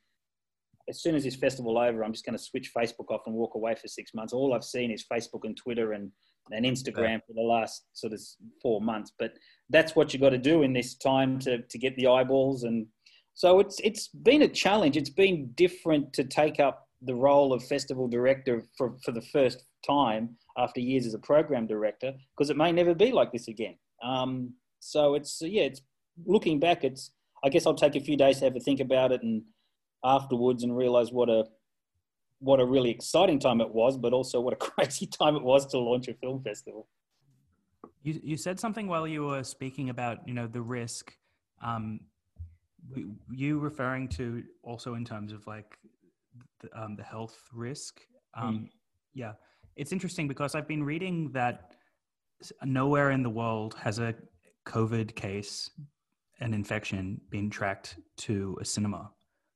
as 0.90 1.00
soon 1.00 1.14
as 1.14 1.24
this 1.24 1.36
festival 1.36 1.78
over, 1.78 2.02
I'm 2.02 2.12
just 2.12 2.26
going 2.26 2.36
to 2.36 2.42
switch 2.42 2.72
Facebook 2.76 3.10
off 3.10 3.22
and 3.26 3.34
walk 3.34 3.54
away 3.54 3.74
for 3.76 3.86
six 3.86 4.12
months. 4.12 4.32
All 4.32 4.52
I've 4.52 4.64
seen 4.64 4.90
is 4.90 5.04
Facebook 5.10 5.44
and 5.44 5.56
Twitter 5.56 5.92
and, 5.92 6.10
and 6.50 6.66
Instagram 6.66 7.20
for 7.26 7.32
the 7.32 7.42
last 7.42 7.84
sort 7.92 8.12
of 8.12 8.20
four 8.60 8.80
months. 8.80 9.12
But 9.16 9.34
that's 9.70 9.94
what 9.94 10.12
you 10.12 10.18
got 10.18 10.30
to 10.30 10.38
do 10.38 10.62
in 10.62 10.72
this 10.72 10.96
time 10.96 11.38
to, 11.40 11.58
to 11.62 11.78
get 11.78 11.94
the 11.96 12.08
eyeballs. 12.08 12.64
And 12.64 12.86
so 13.34 13.60
it's, 13.60 13.78
it's 13.84 14.08
been 14.08 14.42
a 14.42 14.48
challenge. 14.48 14.96
It's 14.96 15.10
been 15.10 15.52
different 15.54 16.12
to 16.14 16.24
take 16.24 16.58
up 16.58 16.88
the 17.02 17.14
role 17.14 17.52
of 17.52 17.64
festival 17.64 18.08
director 18.08 18.62
for, 18.76 18.96
for 19.04 19.12
the 19.12 19.22
first 19.22 19.64
time 19.86 20.36
after 20.58 20.80
years 20.80 21.06
as 21.06 21.14
a 21.14 21.18
program 21.18 21.66
director, 21.66 22.12
because 22.36 22.50
it 22.50 22.56
may 22.56 22.72
never 22.72 22.94
be 22.94 23.12
like 23.12 23.32
this 23.32 23.48
again. 23.48 23.76
Um, 24.02 24.54
so 24.80 25.14
it's, 25.14 25.40
yeah, 25.42 25.62
it's 25.62 25.82
looking 26.26 26.60
back, 26.60 26.84
it's, 26.84 27.12
I 27.42 27.48
guess 27.48 27.66
I'll 27.66 27.74
take 27.74 27.96
a 27.96 28.00
few 28.00 28.16
days 28.16 28.38
to 28.38 28.44
have 28.44 28.56
a 28.56 28.60
think 28.60 28.80
about 28.80 29.12
it 29.12 29.22
and, 29.22 29.42
afterwards 30.04 30.62
and 30.62 30.76
realize 30.76 31.12
what 31.12 31.28
a 31.28 31.44
what 32.38 32.58
a 32.58 32.64
really 32.64 32.90
exciting 32.90 33.38
time 33.38 33.60
it 33.60 33.68
was, 33.68 33.98
but 33.98 34.12
also 34.12 34.40
what 34.40 34.54
a 34.54 34.56
crazy 34.70 35.06
time 35.06 35.36
it 35.36 35.42
was 35.42 35.66
to 35.66 35.78
launch 35.78 36.08
a 36.08 36.14
film 36.14 36.42
festival. 36.42 36.88
You 38.02 38.18
you 38.22 38.36
said 38.36 38.58
something 38.58 38.86
while 38.86 39.06
you 39.06 39.24
were 39.24 39.44
speaking 39.44 39.90
about 39.90 40.26
you 40.26 40.34
know 40.34 40.46
the 40.46 40.62
risk. 40.62 41.14
Um, 41.62 42.00
you 43.30 43.58
referring 43.58 44.08
to 44.08 44.42
also 44.62 44.94
in 44.94 45.04
terms 45.04 45.32
of 45.32 45.46
like 45.46 45.76
the, 46.60 46.82
um, 46.82 46.96
the 46.96 47.02
health 47.02 47.38
risk. 47.52 48.00
Um, 48.34 48.54
mm. 48.54 48.68
Yeah, 49.14 49.32
it's 49.76 49.92
interesting 49.92 50.28
because 50.28 50.54
I've 50.54 50.68
been 50.68 50.82
reading 50.82 51.30
that 51.32 51.72
nowhere 52.64 53.10
in 53.10 53.22
the 53.22 53.30
world 53.30 53.74
has 53.80 53.98
a 53.98 54.14
COVID 54.66 55.14
case, 55.14 55.70
an 56.40 56.54
infection, 56.54 57.20
been 57.30 57.50
tracked 57.50 57.96
to 58.18 58.56
a 58.60 58.64
cinema. 58.64 59.10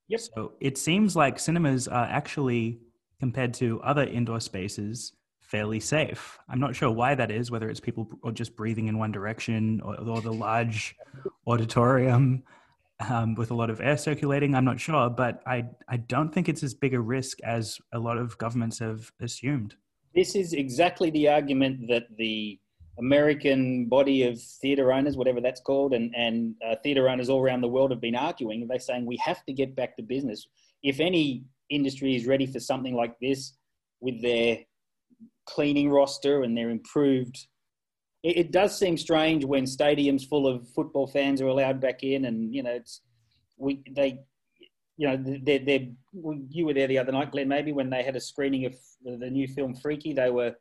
Yep. 0.09 0.21
So 0.21 0.53
it 0.61 0.77
seems 0.77 1.17
like 1.17 1.39
cinemas 1.39 1.89
are 1.89 2.05
actually, 2.05 2.81
compared 3.21 3.55
to 3.55 3.81
other 3.83 4.05
indoor 4.05 4.41
spaces, 4.41 5.13
fairly 5.41 5.81
safe. 5.81 6.39
I'm 6.49 6.61
not 6.61 6.75
sure 6.75 6.91
why 6.91 7.15
that 7.15 7.31
is, 7.31 7.51
whether 7.51 7.69
it's 7.69 7.81
people 7.81 8.09
or 8.23 8.33
just 8.33 8.57
breathing 8.57 8.89
in 8.89 8.99
one 8.99 9.13
direction 9.13 9.81
or, 9.83 9.99
or 10.01 10.21
the 10.21 10.33
large 10.33 10.97
auditorium 11.47 12.43
um, 13.01 13.35
with 13.35 13.51
a 13.51 13.55
lot 13.55 13.71
of 13.71 13.81
air 13.81 13.97
circulating. 13.97 14.55
I'm 14.55 14.65
not 14.65 14.81
sure, 14.81 15.11
but 15.11 15.43
I, 15.47 15.65
I 15.89 15.97
don't 15.97 16.33
think 16.33 16.49
it's 16.49 16.63
as 16.63 16.75
big 16.75 16.95
a 16.95 17.01
risk 17.01 17.39
as 17.43 17.79
a 17.93 17.99
lot 17.99 18.19
of 18.19 18.39
governments 18.39 18.79
have 18.79 19.11
assumed. 19.21 19.77
This 20.15 20.35
is 20.35 20.53
exactly 20.53 21.11
the 21.11 21.29
argument 21.29 21.89
that 21.89 22.05
the 22.17 22.59
American 22.99 23.87
body 23.87 24.23
of 24.23 24.41
theatre 24.41 24.93
owners, 24.93 25.17
whatever 25.17 25.41
that's 25.41 25.61
called, 25.61 25.95
and, 25.95 26.15
and 26.15 26.55
uh, 26.65 26.77
theatre 26.83 27.09
owners 27.09 27.29
all 27.29 27.41
around 27.41 27.61
the 27.61 27.69
world 27.69 27.91
have 27.91 28.01
been 28.01 28.15
arguing. 28.15 28.67
They're 28.69 28.79
saying 28.79 29.07
we 29.07 29.17
have 29.17 29.45
to 29.47 29.53
get 29.53 29.75
back 29.75 29.97
to 29.97 30.03
business. 30.03 30.47
If 30.83 31.01
any 31.01 31.45
industry 31.71 32.15
is 32.15 32.27
ready 32.27 32.47
for 32.47 32.61
something 32.61 32.95
like 32.95 33.19
this 33.21 33.55
with 34.01 34.23
their 34.23 34.59
cleaning 35.47 35.91
roster 35.91 36.43
and 36.45 36.57
their 36.57 36.71
improved, 36.71 37.47
it, 38.25 38.37
it 38.37 38.51
does 38.51 38.77
seem 38.77 38.97
strange 38.97 39.45
when 39.45 39.65
stadiums 39.65 40.29
full 40.29 40.49
of 40.49 40.69
football 40.71 41.07
fans 41.07 41.41
are 41.41 41.47
allowed 41.47 41.81
back 41.81 42.03
in, 42.03 42.25
and 42.25 42.53
you 42.53 42.63
know, 42.63 42.73
it's 42.73 43.03
we 43.57 43.83
they. 43.95 44.21
You 44.97 45.09
know, 45.09 45.39
they're, 45.43 45.59
they're, 45.59 45.89
you 46.51 46.67
were 46.67 46.73
there 46.73 46.87
the 46.87 46.99
other 46.99 47.11
night, 47.11 47.33
Glenn, 47.33 47.49
maybe 47.49 47.73
when 47.73 47.91
they 47.91 48.05
had 48.05 48.15
a 48.15 48.21
screening 48.21 48.65
of 48.67 48.77
the 49.03 49.29
new 49.29 49.49
film 49.49 49.75
Freaky. 49.75 50.13
They 50.13 50.31
were 50.31 50.55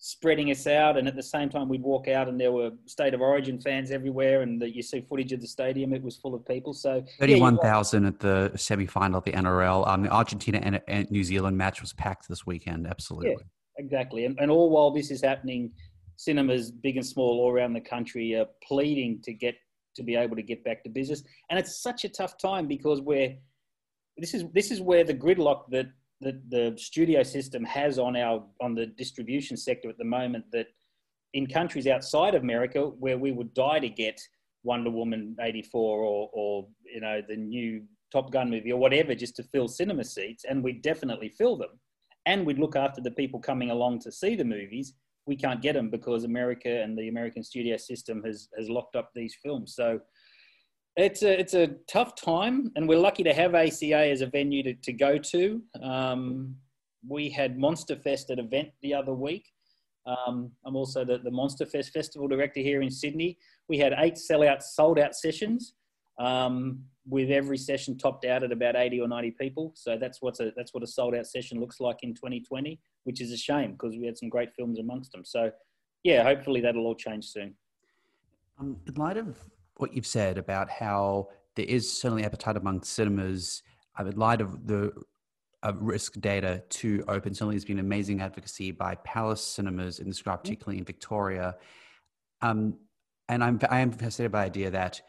spreading 0.00 0.50
us 0.50 0.66
out. 0.66 0.96
And 0.96 1.06
at 1.06 1.14
the 1.14 1.22
same 1.22 1.48
time, 1.48 1.68
we'd 1.68 1.82
walk 1.82 2.08
out 2.08 2.26
and 2.26 2.40
there 2.40 2.50
were 2.50 2.70
State 2.86 3.14
of 3.14 3.20
Origin 3.20 3.60
fans 3.60 3.90
everywhere. 3.90 4.40
And 4.42 4.60
the, 4.60 4.68
you 4.68 4.82
see 4.82 5.02
footage 5.02 5.32
of 5.32 5.40
the 5.40 5.46
stadium, 5.46 5.92
it 5.92 6.02
was 6.02 6.16
full 6.16 6.34
of 6.34 6.44
people. 6.46 6.72
So 6.72 7.04
31,000 7.20 8.02
yeah, 8.02 8.08
at 8.08 8.18
the 8.18 8.52
semi 8.56 8.86
final 8.86 9.18
of 9.18 9.24
the 9.24 9.32
NRL. 9.32 9.86
Um, 9.86 10.02
the 10.02 10.10
Argentina 10.10 10.58
and, 10.62 10.80
and, 10.88 11.10
New 11.10 11.22
Zealand 11.22 11.56
match 11.56 11.80
was 11.80 11.92
packed 11.92 12.28
this 12.28 12.46
weekend. 12.46 12.86
Absolutely. 12.86 13.30
Yeah, 13.30 13.84
exactly. 13.84 14.24
And, 14.24 14.38
and 14.40 14.50
all 14.50 14.70
while 14.70 14.90
this 14.90 15.10
is 15.10 15.22
happening, 15.22 15.70
cinemas, 16.20 16.70
big 16.70 16.96
and 16.96 17.06
small, 17.06 17.40
all 17.40 17.50
around 17.50 17.72
the 17.72 17.80
country 17.80 18.34
are 18.34 18.46
pleading 18.62 19.20
to 19.22 19.32
get 19.32 19.56
to 19.96 20.02
be 20.02 20.14
able 20.14 20.36
to 20.36 20.42
get 20.42 20.62
back 20.62 20.82
to 20.84 20.90
business. 20.90 21.22
And 21.48 21.58
it's 21.58 21.82
such 21.82 22.04
a 22.04 22.08
tough 22.08 22.36
time 22.36 22.68
because 22.68 23.00
we're 23.00 23.36
this 24.18 24.34
is 24.34 24.44
this 24.52 24.70
is 24.70 24.80
where 24.82 25.02
the 25.02 25.14
gridlock 25.14 25.62
that 25.70 25.88
that 26.20 26.38
the 26.50 26.74
studio 26.76 27.22
system 27.22 27.64
has 27.64 27.98
on 27.98 28.16
our 28.16 28.44
on 28.60 28.74
the 28.74 28.86
distribution 28.86 29.56
sector 29.56 29.88
at 29.88 29.96
the 29.96 30.04
moment 30.04 30.44
that 30.52 30.66
in 31.32 31.46
countries 31.46 31.86
outside 31.86 32.34
of 32.34 32.42
America 32.42 32.82
where 32.98 33.16
we 33.16 33.32
would 33.32 33.54
die 33.54 33.78
to 33.78 33.88
get 33.88 34.20
Wonder 34.62 34.90
Woman 34.90 35.34
84 35.40 36.00
or, 36.02 36.30
or 36.34 36.68
you 36.84 37.00
know 37.00 37.22
the 37.26 37.36
new 37.36 37.82
Top 38.12 38.30
Gun 38.30 38.50
movie 38.50 38.72
or 38.72 38.78
whatever 38.78 39.14
just 39.14 39.36
to 39.36 39.42
fill 39.42 39.68
cinema 39.68 40.04
seats 40.04 40.44
and 40.44 40.62
we'd 40.62 40.82
definitely 40.82 41.30
fill 41.30 41.56
them 41.56 41.80
and 42.26 42.44
we'd 42.44 42.58
look 42.58 42.76
after 42.76 43.00
the 43.00 43.12
people 43.12 43.40
coming 43.40 43.70
along 43.70 44.00
to 44.00 44.12
see 44.12 44.34
the 44.34 44.44
movies 44.44 44.92
we 45.26 45.36
can't 45.36 45.62
get 45.62 45.74
them 45.74 45.90
because 45.90 46.24
America 46.24 46.82
and 46.82 46.98
the 46.98 47.08
American 47.08 47.42
studio 47.42 47.76
system 47.76 48.22
has 48.24 48.48
has 48.58 48.68
locked 48.68 48.96
up 48.96 49.10
these 49.14 49.36
films 49.42 49.74
so 49.74 50.00
it's 50.96 51.22
a 51.22 51.38
it's 51.38 51.54
a 51.54 51.68
tough 51.88 52.14
time, 52.14 52.70
and 52.76 52.88
we're 52.88 52.98
lucky 52.98 53.22
to 53.22 53.32
have 53.32 53.54
ACA 53.54 54.10
as 54.10 54.20
a 54.20 54.26
venue 54.26 54.62
to, 54.62 54.74
to 54.74 54.92
go 54.92 55.18
to. 55.18 55.62
Um, 55.82 56.56
we 57.08 57.30
had 57.30 57.58
Monster 57.58 57.96
Fest 57.96 58.30
at 58.30 58.38
event 58.38 58.68
the 58.82 58.94
other 58.94 59.14
week. 59.14 59.46
Um, 60.06 60.50
I'm 60.66 60.76
also 60.76 61.04
the, 61.04 61.18
the 61.18 61.30
Monster 61.30 61.66
Fest 61.66 61.92
festival 61.92 62.28
director 62.28 62.60
here 62.60 62.82
in 62.82 62.90
Sydney. 62.90 63.38
We 63.68 63.78
had 63.78 63.94
eight 63.98 64.16
sellout, 64.16 64.62
sold 64.62 64.98
out 64.98 65.14
sessions, 65.14 65.74
um, 66.18 66.80
with 67.08 67.30
every 67.30 67.58
session 67.58 67.96
topped 67.96 68.24
out 68.24 68.42
at 68.42 68.52
about 68.52 68.76
80 68.76 69.00
or 69.00 69.08
90 69.08 69.32
people. 69.32 69.72
So 69.74 69.96
that's 69.98 70.20
what's 70.20 70.40
a 70.40 70.52
that's 70.56 70.74
what 70.74 70.82
a 70.82 70.86
sold 70.86 71.14
out 71.14 71.26
session 71.26 71.60
looks 71.60 71.80
like 71.80 71.98
in 72.02 72.14
2020, 72.14 72.78
which 73.04 73.20
is 73.20 73.32
a 73.32 73.36
shame 73.36 73.72
because 73.72 73.96
we 73.96 74.06
had 74.06 74.18
some 74.18 74.28
great 74.28 74.52
films 74.54 74.78
amongst 74.78 75.12
them. 75.12 75.24
So 75.24 75.50
yeah, 76.02 76.22
hopefully 76.22 76.60
that'll 76.60 76.86
all 76.86 76.94
change 76.94 77.26
soon. 77.26 77.54
Um, 78.58 78.76
in 78.86 78.94
light 78.94 79.16
of 79.16 79.38
what 79.76 79.94
you've 79.94 80.06
said 80.06 80.36
about 80.38 80.68
how 80.68 81.28
there 81.56 81.66
is 81.66 81.90
certainly 81.90 82.24
appetite 82.24 82.56
among 82.56 82.82
cinemas 82.82 83.62
uh, 83.98 84.04
in 84.04 84.16
light 84.16 84.40
of 84.40 84.66
the 84.66 84.92
uh, 85.62 85.72
risk 85.76 86.20
data 86.20 86.62
to 86.68 87.04
open. 87.08 87.34
Certainly, 87.34 87.54
there's 87.56 87.64
been 87.64 87.78
amazing 87.78 88.20
advocacy 88.20 88.70
by 88.70 88.94
Palace 88.96 89.42
Cinemas 89.42 89.98
in 89.98 90.08
this 90.08 90.20
regard, 90.20 90.42
particularly 90.42 90.78
in 90.78 90.84
Victoria. 90.84 91.56
Um, 92.42 92.78
and 93.28 93.44
I'm 93.44 93.60
I 93.70 93.80
am 93.80 93.92
fascinated 93.92 94.32
by 94.32 94.44
the 94.44 94.46
idea 94.46 94.70
that 94.70 95.00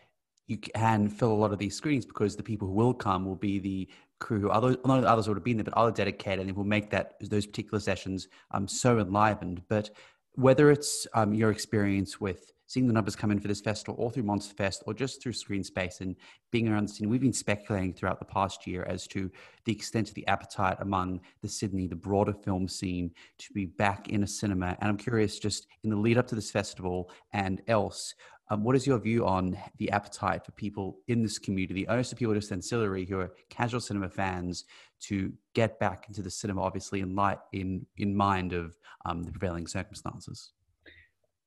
you 0.52 0.58
can 0.58 1.08
fill 1.08 1.32
a 1.32 1.34
lot 1.34 1.54
of 1.54 1.60
these 1.60 1.76
screens 1.76 2.06
because 2.06 2.36
the 2.36 2.44
people 2.44 2.68
who 2.68 2.74
will 2.74 2.94
come 2.94 3.26
will 3.26 3.38
be 3.38 3.58
the 3.58 3.88
crew 4.20 4.42
who 4.42 4.50
of 4.50 4.62
the 4.62 5.10
others 5.10 5.28
would 5.30 5.38
have 5.38 5.46
been 5.46 5.56
there, 5.56 5.64
but 5.64 5.74
other 5.76 5.92
dedicated 5.92 6.42
and 6.42 6.50
it 6.50 6.56
will 6.56 6.66
make 6.66 6.90
that 6.92 7.14
those 7.22 7.48
particular 7.48 7.80
sessions 7.80 8.28
um, 8.52 8.68
so 8.68 9.00
enlivened. 9.00 9.62
But 9.70 9.90
whether 10.34 10.70
it's 10.70 11.08
um, 11.14 11.34
your 11.34 11.52
experience 11.52 12.20
with 12.20 12.52
seeing 12.68 12.88
the 12.88 12.94
numbers 12.94 13.16
come 13.16 13.32
in 13.32 13.40
for 13.40 13.48
this 13.48 13.62
festival 13.62 13.96
or 13.98 14.12
through 14.12 14.24
Monster 14.24 14.54
Fest 14.54 14.84
or 14.86 14.94
just 14.94 15.22
through 15.22 15.34
Screen 15.34 15.64
Space 15.64 16.02
and 16.02 16.16
being 16.52 16.68
around 16.68 16.88
the 16.88 16.94
scene, 16.94 17.10
we've 17.10 17.22
been 17.22 17.34
speculating 17.34 17.94
throughout 17.94 18.20
the 18.20 18.26
past 18.26 18.68
year 18.68 18.84
as 18.84 19.08
to 19.08 19.32
the 19.66 19.72
extent 19.74 20.10
of 20.10 20.16
the 20.16 20.28
appetite 20.28 20.78
among 20.80 21.22
the 21.42 21.50
Sydney, 21.50 21.88
the 21.88 21.96
broader 21.96 22.34
film 22.34 22.68
scene 22.68 23.12
to 23.40 23.54
be 23.54 23.66
back 23.66 24.10
in 24.10 24.24
a 24.24 24.28
cinema. 24.28 24.78
And 24.80 24.90
I'm 24.90 24.98
curious, 24.98 25.40
just 25.40 25.68
in 25.84 25.90
the 25.90 25.98
lead 25.98 26.18
up 26.18 26.28
to 26.28 26.36
this 26.36 26.52
festival 26.52 27.10
and 27.34 27.62
else, 27.68 28.16
um, 28.52 28.66
what 28.66 28.76
is 28.76 28.86
your 28.86 29.00
view 29.00 29.26
on 29.26 29.58
the 29.78 29.90
appetite 29.92 30.46
for 30.46 30.52
people 30.52 30.98
in 31.08 31.24
this 31.24 31.40
community, 31.40 31.86
the 31.86 32.16
people 32.18 32.34
just 32.34 32.52
ancillary 32.52 33.06
who 33.06 33.18
are 33.18 33.32
casual 33.50 33.80
cinema 33.80 34.10
fans, 34.10 34.66
to 35.00 35.32
get 35.56 35.80
back 35.80 36.06
into 36.10 36.22
the 36.22 36.30
cinema, 36.30 36.62
obviously 36.62 37.00
in 37.00 37.16
light 37.16 37.40
in 37.54 37.86
in 37.98 38.14
mind 38.14 38.52
of 38.52 38.78
um, 39.06 39.24
the 39.24 39.32
prevailing 39.32 39.68
circumstances? 39.68 40.52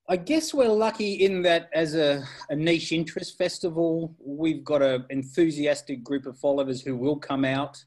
I 0.09 0.17
guess 0.17 0.55
we're 0.55 0.69
lucky 0.69 1.12
in 1.25 1.43
that 1.43 1.69
as 1.75 1.95
a, 1.95 2.25
a 2.49 2.57
niche 2.57 2.93
interest 2.93 3.37
festival, 3.37 4.14
we've 4.19 4.64
got 4.64 4.83
an 4.83 5.05
enthusiastic 5.11 6.03
group 6.03 6.27
of 6.27 6.38
followers 6.38 6.81
who 6.81 6.97
will 6.97 7.17
come 7.17 7.45
out, 7.45 7.83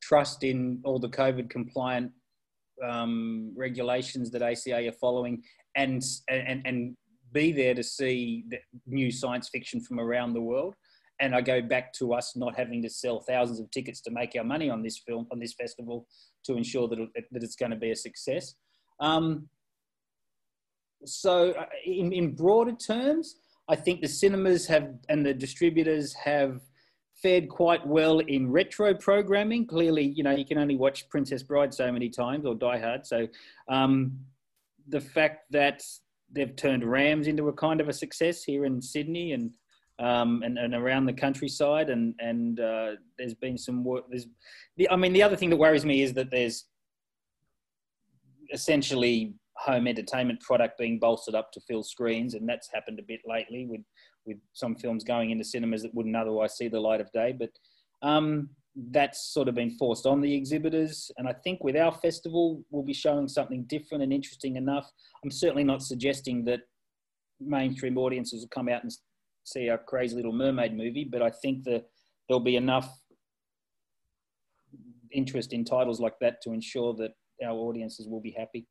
trust 0.00 0.44
in 0.44 0.80
all 0.84 1.00
the 1.00 1.08
COVID 1.08 1.50
compliant 1.50 2.12
um, 2.82 3.52
regulations 3.56 4.30
that 4.30 4.42
ACA 4.42 4.88
are 4.88 4.92
following, 4.92 5.42
and, 5.76 6.02
and, 6.28 6.62
and 6.64 6.96
be 7.32 7.52
there 7.52 7.74
to 7.74 7.82
see 7.82 8.44
new 8.86 9.10
science 9.10 9.48
fiction 9.48 9.80
from 9.80 10.00
around 10.00 10.32
the 10.32 10.40
world. 10.40 10.74
And 11.20 11.34
I 11.34 11.40
go 11.40 11.62
back 11.62 11.92
to 11.94 12.14
us 12.14 12.34
not 12.34 12.56
having 12.56 12.82
to 12.82 12.90
sell 12.90 13.20
thousands 13.20 13.60
of 13.60 13.70
tickets 13.70 14.00
to 14.02 14.10
make 14.10 14.34
our 14.36 14.44
money 14.44 14.68
on 14.70 14.82
this 14.82 14.98
film, 14.98 15.26
on 15.30 15.38
this 15.38 15.54
festival, 15.54 16.06
to 16.44 16.56
ensure 16.56 16.88
that, 16.88 16.98
it, 17.14 17.24
that 17.30 17.42
it's 17.42 17.54
going 17.54 17.70
to 17.70 17.76
be 17.76 17.92
a 17.92 17.96
success. 17.96 18.54
Um, 18.98 19.48
so, 21.04 21.50
uh, 21.52 21.66
in, 21.84 22.12
in 22.12 22.34
broader 22.34 22.72
terms, 22.72 23.36
I 23.68 23.76
think 23.76 24.00
the 24.00 24.08
cinemas 24.08 24.66
have 24.66 24.94
and 25.08 25.24
the 25.24 25.34
distributors 25.34 26.12
have 26.14 26.60
fared 27.14 27.48
quite 27.48 27.86
well 27.86 28.18
in 28.20 28.50
retro 28.50 28.94
programming. 28.94 29.66
Clearly, 29.66 30.12
you 30.16 30.24
know, 30.24 30.32
you 30.32 30.44
can 30.44 30.58
only 30.58 30.76
watch 30.76 31.08
Princess 31.08 31.42
Bride 31.42 31.72
so 31.72 31.92
many 31.92 32.08
times 32.08 32.46
or 32.46 32.54
Die 32.54 32.78
Hard. 32.78 33.06
So, 33.06 33.28
um, 33.68 34.18
the 34.88 35.00
fact 35.00 35.50
that 35.50 35.82
they've 36.32 36.56
turned 36.56 36.84
Rams 36.84 37.26
into 37.26 37.48
a 37.48 37.52
kind 37.52 37.80
of 37.80 37.88
a 37.88 37.92
success 37.92 38.42
here 38.42 38.64
in 38.64 38.80
Sydney 38.80 39.32
and 39.32 39.50
um, 39.98 40.42
and, 40.42 40.58
and 40.58 40.74
around 40.74 41.06
the 41.06 41.12
countryside, 41.12 41.90
and 41.90 42.14
and 42.18 42.58
uh, 42.58 42.92
there's 43.18 43.34
been 43.34 43.58
some 43.58 43.84
work. 43.84 44.04
There's, 44.08 44.26
the, 44.76 44.90
I 44.90 44.96
mean, 44.96 45.12
the 45.12 45.22
other 45.22 45.36
thing 45.36 45.50
that 45.50 45.56
worries 45.56 45.84
me 45.84 46.02
is 46.02 46.12
that 46.14 46.30
there's 46.30 46.64
essentially 48.52 49.34
home 49.56 49.86
entertainment 49.86 50.40
product 50.40 50.78
being 50.78 50.98
bolstered 50.98 51.34
up 51.34 51.52
to 51.52 51.60
fill 51.60 51.82
screens, 51.82 52.34
and 52.34 52.48
that's 52.48 52.68
happened 52.72 52.98
a 52.98 53.02
bit 53.02 53.20
lately 53.26 53.66
with 53.66 53.82
with 54.24 54.38
some 54.52 54.74
films 54.74 55.04
going 55.04 55.30
into 55.30 55.44
cinemas 55.44 55.82
that 55.82 55.94
wouldn't 55.94 56.16
otherwise 56.16 56.56
see 56.56 56.68
the 56.68 56.80
light 56.80 57.00
of 57.00 57.12
day. 57.12 57.32
But 57.38 57.50
um, 58.02 58.48
that's 58.90 59.32
sort 59.32 59.48
of 59.48 59.54
been 59.54 59.70
forced 59.70 60.06
on 60.06 60.20
the 60.20 60.34
exhibitors, 60.34 61.10
and 61.18 61.28
I 61.28 61.34
think 61.44 61.62
with 61.62 61.76
our 61.76 61.92
festival, 61.92 62.64
we'll 62.70 62.82
be 62.82 62.94
showing 62.94 63.28
something 63.28 63.64
different 63.64 64.02
and 64.02 64.12
interesting 64.12 64.56
enough. 64.56 64.90
I'm 65.22 65.30
certainly 65.30 65.64
not 65.64 65.82
suggesting 65.82 66.44
that 66.46 66.60
mainstream 67.38 67.98
audiences 67.98 68.42
will 68.42 68.48
come 68.48 68.68
out 68.68 68.82
and 68.82 68.92
see 69.44 69.68
our 69.68 69.78
crazy 69.78 70.16
little 70.16 70.32
mermaid 70.32 70.76
movie, 70.76 71.04
but 71.04 71.22
I 71.22 71.30
think 71.42 71.64
that 71.64 71.84
there'll 72.28 72.40
be 72.40 72.56
enough 72.56 72.98
interest 75.10 75.52
in 75.52 75.64
titles 75.64 76.00
like 76.00 76.18
that 76.20 76.40
to 76.42 76.52
ensure 76.52 76.94
that 76.94 77.10
our 77.44 77.54
audiences 77.54 78.08
will 78.08 78.20
be 78.20 78.34
happy. 78.36 78.66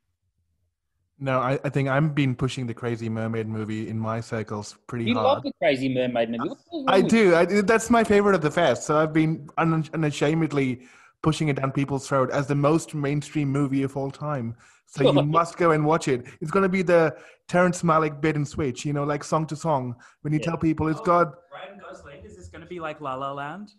No, 1.23 1.39
I, 1.39 1.59
I 1.63 1.69
think 1.69 1.87
I'm 1.87 2.09
been 2.09 2.35
pushing 2.35 2.65
the 2.65 2.73
Crazy 2.73 3.07
Mermaid 3.07 3.47
movie 3.47 3.87
in 3.87 3.99
my 3.99 4.19
circles 4.19 4.75
pretty 4.87 5.05
you 5.05 5.13
hard. 5.13 5.23
You 5.23 5.27
love 5.27 5.43
the 5.43 5.53
Crazy 5.59 5.93
Mermaid 5.93 6.31
movie. 6.31 6.55
I 6.87 7.01
do. 7.01 7.35
I, 7.35 7.45
that's 7.45 7.91
my 7.91 8.03
favorite 8.03 8.33
of 8.33 8.41
the 8.41 8.49
fest. 8.49 8.83
So 8.87 8.97
I've 8.97 9.13
been 9.13 9.47
unashamedly 9.59 10.81
pushing 11.21 11.49
it 11.49 11.57
down 11.57 11.71
people's 11.73 12.07
throat 12.07 12.31
as 12.31 12.47
the 12.47 12.55
most 12.55 12.95
mainstream 12.95 13.49
movie 13.49 13.83
of 13.83 13.95
all 13.95 14.09
time. 14.09 14.55
So 14.87 15.03
you 15.03 15.21
must 15.23 15.57
go 15.57 15.71
and 15.71 15.85
watch 15.85 16.07
it. 16.07 16.25
It's 16.41 16.49
going 16.49 16.63
to 16.63 16.69
be 16.69 16.81
the 16.81 17.15
Terrence 17.47 17.83
Malick 17.83 18.19
bit 18.19 18.35
and 18.35 18.47
switch, 18.47 18.83
you 18.83 18.91
know, 18.91 19.03
like 19.03 19.23
song 19.23 19.45
to 19.47 19.55
song. 19.55 19.95
When 20.21 20.33
you 20.33 20.39
yeah. 20.39 20.49
tell 20.49 20.57
people 20.57 20.87
it's 20.87 21.01
oh, 21.01 21.05
got 21.05 21.33
Ryan 21.53 21.79
Gosling, 21.79 22.25
is 22.25 22.35
this 22.35 22.47
going 22.47 22.63
to 22.63 22.67
be 22.67 22.79
like 22.79 22.99
La 22.99 23.13
La 23.13 23.31
Land? 23.31 23.69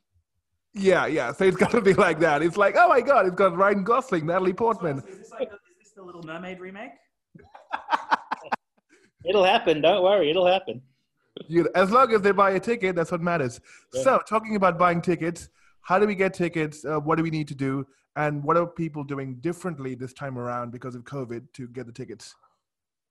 Yeah, 0.75 1.07
yeah. 1.07 1.33
So 1.33 1.43
it's 1.45 1.57
got 1.65 1.73
to 1.73 1.81
be 1.81 1.95
like 1.95 2.21
that. 2.21 2.41
It's 2.41 2.57
like, 2.57 2.77
oh 2.79 2.89
my 2.89 3.01
god, 3.01 3.27
it's 3.27 3.35
got 3.35 3.57
Ryan 3.57 3.83
Gosling, 3.83 4.27
Natalie 4.27 4.53
Portman. 4.53 5.01
So 5.01 5.09
is, 5.09 5.19
this 5.19 5.31
like, 5.33 5.49
is 5.49 5.59
this 5.81 5.93
the 5.97 6.05
Little 6.05 6.23
Mermaid 6.23 6.61
remake? 6.61 6.93
it'll 9.25 9.45
happen. 9.45 9.81
Don't 9.81 10.03
worry, 10.03 10.31
it'll 10.31 10.47
happen. 10.47 10.83
You, 11.49 11.69
as 11.75 11.91
long 11.91 12.13
as 12.13 12.21
they 12.21 12.33
buy 12.33 12.53
a 12.53 12.61
ticket, 12.61 12.95
that's 12.95 13.11
what 13.11 13.21
matters. 13.21 13.61
Yeah. 13.93 14.03
So, 14.03 14.21
talking 14.29 14.57
about 14.57 14.79
buying 14.79 15.01
tickets, 15.01 15.49
how 15.81 15.99
do 15.99 16.07
we 16.07 16.15
get 16.15 16.35
tickets? 16.35 16.85
Uh, 16.85 17.01
what 17.01 17.17
do 17.17 17.23
we 17.23 17.31
need 17.31 17.49
to 17.49 17.55
do? 17.55 17.87
And 18.17 18.45
what 18.45 18.57
are 18.57 18.67
people 18.67 19.05
doing 19.05 19.37
differently 19.37 19.95
this 19.95 20.13
time 20.13 20.39
around 20.39 20.71
because 20.71 20.95
of 20.95 21.05
COVID 21.05 21.45
to 21.55 21.69
get 21.69 21.87
the 21.87 21.93
tickets? 21.93 22.35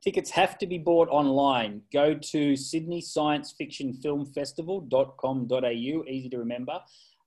Tickets 0.03 0.29
have 0.31 0.57
to 0.59 0.67
be 0.67 0.77
bought 0.77 1.09
online. 1.09 1.81
Go 1.93 2.15
to 2.15 2.55
Sydney 2.55 3.01
Science 3.01 3.53
Fiction 3.55 3.93
Film 3.93 4.25
Festival.com.au, 4.25 5.63
easy 5.63 6.29
to 6.29 6.37
remember. 6.37 6.79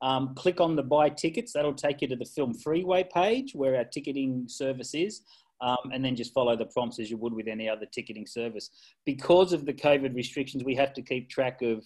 Um, 0.02 0.34
click 0.34 0.60
on 0.60 0.76
the 0.76 0.82
buy 0.82 1.08
tickets. 1.08 1.52
That'll 1.52 1.74
take 1.74 2.02
you 2.02 2.08
to 2.08 2.16
the 2.16 2.24
Film 2.24 2.52
Freeway 2.52 3.04
page 3.12 3.54
where 3.54 3.76
our 3.76 3.84
ticketing 3.84 4.44
service 4.48 4.94
is 4.94 5.22
um, 5.64 5.90
and 5.92 6.04
then 6.04 6.14
just 6.14 6.34
follow 6.34 6.54
the 6.56 6.66
prompts 6.66 6.98
as 7.00 7.10
you 7.10 7.16
would 7.16 7.32
with 7.32 7.48
any 7.48 7.68
other 7.68 7.86
ticketing 7.86 8.26
service. 8.26 8.70
Because 9.06 9.52
of 9.54 9.64
the 9.64 9.72
COVID 9.72 10.14
restrictions, 10.14 10.62
we 10.62 10.74
have 10.74 10.92
to 10.92 11.02
keep 11.02 11.30
track 11.30 11.62
of 11.62 11.82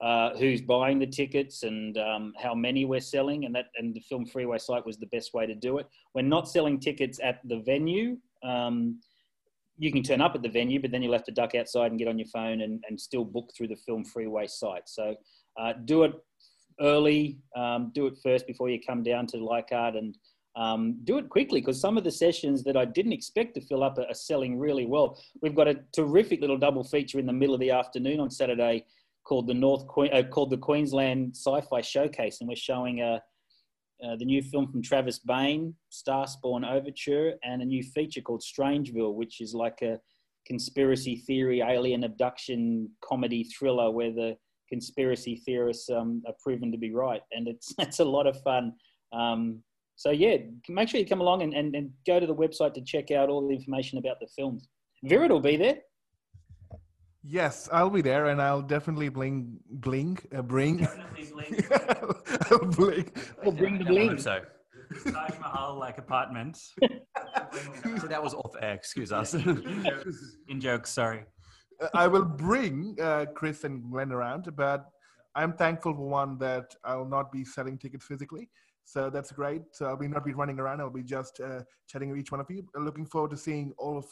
uh, 0.00 0.36
who's 0.36 0.60
buying 0.60 0.98
the 0.98 1.06
tickets 1.06 1.62
and 1.64 1.98
um, 1.98 2.32
how 2.40 2.54
many 2.54 2.84
we're 2.84 3.00
selling, 3.00 3.44
and 3.44 3.54
that 3.54 3.66
and 3.78 3.94
the 3.94 4.00
Film 4.00 4.26
Freeway 4.26 4.58
site 4.58 4.86
was 4.86 4.98
the 4.98 5.06
best 5.06 5.34
way 5.34 5.46
to 5.46 5.54
do 5.54 5.78
it. 5.78 5.86
We're 6.14 6.22
not 6.22 6.48
selling 6.48 6.78
tickets 6.78 7.18
at 7.22 7.40
the 7.48 7.60
venue. 7.60 8.18
Um, 8.44 9.00
you 9.78 9.90
can 9.90 10.02
turn 10.02 10.20
up 10.20 10.34
at 10.34 10.42
the 10.42 10.48
venue, 10.48 10.80
but 10.80 10.90
then 10.90 11.02
you'll 11.02 11.12
have 11.12 11.24
to 11.24 11.32
duck 11.32 11.54
outside 11.54 11.90
and 11.90 11.98
get 11.98 12.08
on 12.08 12.18
your 12.18 12.28
phone 12.28 12.60
and, 12.60 12.82
and 12.88 12.98
still 12.98 13.24
book 13.24 13.50
through 13.56 13.68
the 13.68 13.76
Film 13.76 14.04
Freeway 14.04 14.46
site. 14.46 14.88
So 14.88 15.16
uh, 15.58 15.72
do 15.84 16.04
it 16.04 16.12
early, 16.80 17.38
um, 17.56 17.90
do 17.94 18.06
it 18.06 18.14
first 18.22 18.46
before 18.46 18.68
you 18.70 18.78
come 18.80 19.02
down 19.02 19.26
to 19.28 19.38
Leichhardt 19.38 19.96
and 19.96 20.16
um, 20.56 20.98
do 21.04 21.18
it 21.18 21.28
quickly 21.28 21.60
because 21.60 21.80
some 21.80 21.98
of 21.98 22.04
the 22.04 22.10
sessions 22.10 22.64
that 22.64 22.76
I 22.76 22.86
didn't 22.86 23.12
expect 23.12 23.54
to 23.54 23.60
fill 23.60 23.82
up 23.82 23.98
are, 23.98 24.06
are, 24.08 24.14
selling 24.14 24.58
really 24.58 24.86
well. 24.86 25.20
We've 25.42 25.54
got 25.54 25.68
a 25.68 25.80
terrific 25.92 26.40
little 26.40 26.56
double 26.56 26.82
feature 26.82 27.18
in 27.18 27.26
the 27.26 27.32
middle 27.32 27.54
of 27.54 27.60
the 27.60 27.70
afternoon 27.70 28.20
on 28.20 28.30
Saturday 28.30 28.86
called 29.24 29.46
the 29.46 29.54
North 29.54 29.84
uh, 29.98 30.22
called 30.22 30.50
the 30.50 30.56
Queensland 30.56 31.36
Sci-Fi 31.36 31.80
Showcase, 31.82 32.40
and 32.40 32.48
we're 32.48 32.56
showing 32.56 33.02
uh, 33.02 33.18
uh, 34.04 34.16
the 34.16 34.24
new 34.24 34.42
film 34.42 34.70
from 34.70 34.82
Travis 34.82 35.18
Bain, 35.18 35.74
Starspawn 35.92 36.66
Overture, 36.66 37.34
and 37.42 37.60
a 37.60 37.64
new 37.64 37.82
feature 37.82 38.20
called 38.20 38.42
Strangeville, 38.42 39.14
which 39.14 39.40
is 39.40 39.52
like 39.54 39.82
a 39.82 40.00
conspiracy 40.46 41.16
theory, 41.16 41.60
alien 41.60 42.04
abduction 42.04 42.88
comedy 43.04 43.44
thriller 43.44 43.90
where 43.90 44.12
the 44.12 44.36
conspiracy 44.68 45.42
theorists 45.44 45.90
um, 45.90 46.22
are 46.26 46.34
proven 46.42 46.72
to 46.72 46.78
be 46.78 46.92
right, 46.92 47.22
and 47.32 47.46
it's 47.46 47.74
it's 47.78 48.00
a 48.00 48.04
lot 48.04 48.26
of 48.26 48.40
fun. 48.42 48.72
Um, 49.12 49.62
so 49.96 50.10
yeah, 50.10 50.36
make 50.68 50.88
sure 50.88 51.00
you 51.00 51.06
come 51.06 51.22
along 51.22 51.42
and, 51.42 51.54
and, 51.54 51.74
and 51.74 51.90
go 52.06 52.20
to 52.20 52.26
the 52.26 52.34
website 52.34 52.74
to 52.74 52.82
check 52.82 53.10
out 53.10 53.30
all 53.30 53.48
the 53.48 53.54
information 53.54 53.98
about 53.98 54.20
the 54.20 54.26
films. 54.36 54.68
Virat 55.02 55.30
will 55.30 55.40
be 55.40 55.56
there. 55.56 55.78
Yes, 57.22 57.68
I'll 57.72 57.90
be 57.90 58.02
there, 58.02 58.26
and 58.26 58.40
I'll 58.40 58.62
definitely 58.62 59.08
bling, 59.08 59.58
bling, 59.68 60.18
uh, 60.36 60.42
bring. 60.42 60.76
Definitely 60.76 61.24
bling. 61.24 61.64
I'll 62.50 62.66
bling. 62.66 63.10
We'll 63.42 63.52
bring 63.52 63.78
the 63.78 63.84
bling. 63.84 64.18
So. 64.18 64.42
Taj 65.04 65.38
Mahal 65.40 65.76
like 65.78 65.98
apartment. 65.98 66.56
so 66.56 66.78
that 68.06 68.22
was 68.22 68.34
off 68.34 68.54
air. 68.60 68.74
Excuse 68.74 69.12
us. 69.12 69.34
In 69.34 69.82
jokes, 69.82 70.36
in 70.48 70.60
jokes 70.60 70.90
sorry. 70.90 71.24
I 71.92 72.06
will 72.06 72.24
bring 72.24 72.96
uh, 73.02 73.26
Chris 73.34 73.64
and 73.64 73.90
Glenn 73.90 74.12
around, 74.12 74.54
but 74.56 74.86
I'm 75.34 75.52
thankful 75.52 75.94
for 75.94 76.08
one 76.08 76.38
that 76.38 76.74
I'll 76.84 77.04
not 77.04 77.32
be 77.32 77.44
selling 77.44 77.76
tickets 77.76 78.06
physically. 78.06 78.48
So 78.86 79.10
that's 79.10 79.32
great. 79.32 79.62
So 79.72 79.86
I'll 79.86 79.96
be 79.96 80.06
not 80.06 80.24
be 80.24 80.32
running 80.32 80.60
around. 80.60 80.80
I'll 80.80 80.90
be 80.90 81.02
just 81.02 81.40
uh, 81.40 81.62
chatting 81.88 82.08
with 82.08 82.20
each 82.20 82.30
one 82.30 82.40
of 82.40 82.46
you. 82.48 82.64
Looking 82.76 83.04
forward 83.04 83.32
to 83.32 83.36
seeing 83.36 83.74
all 83.78 83.98
of 83.98 84.06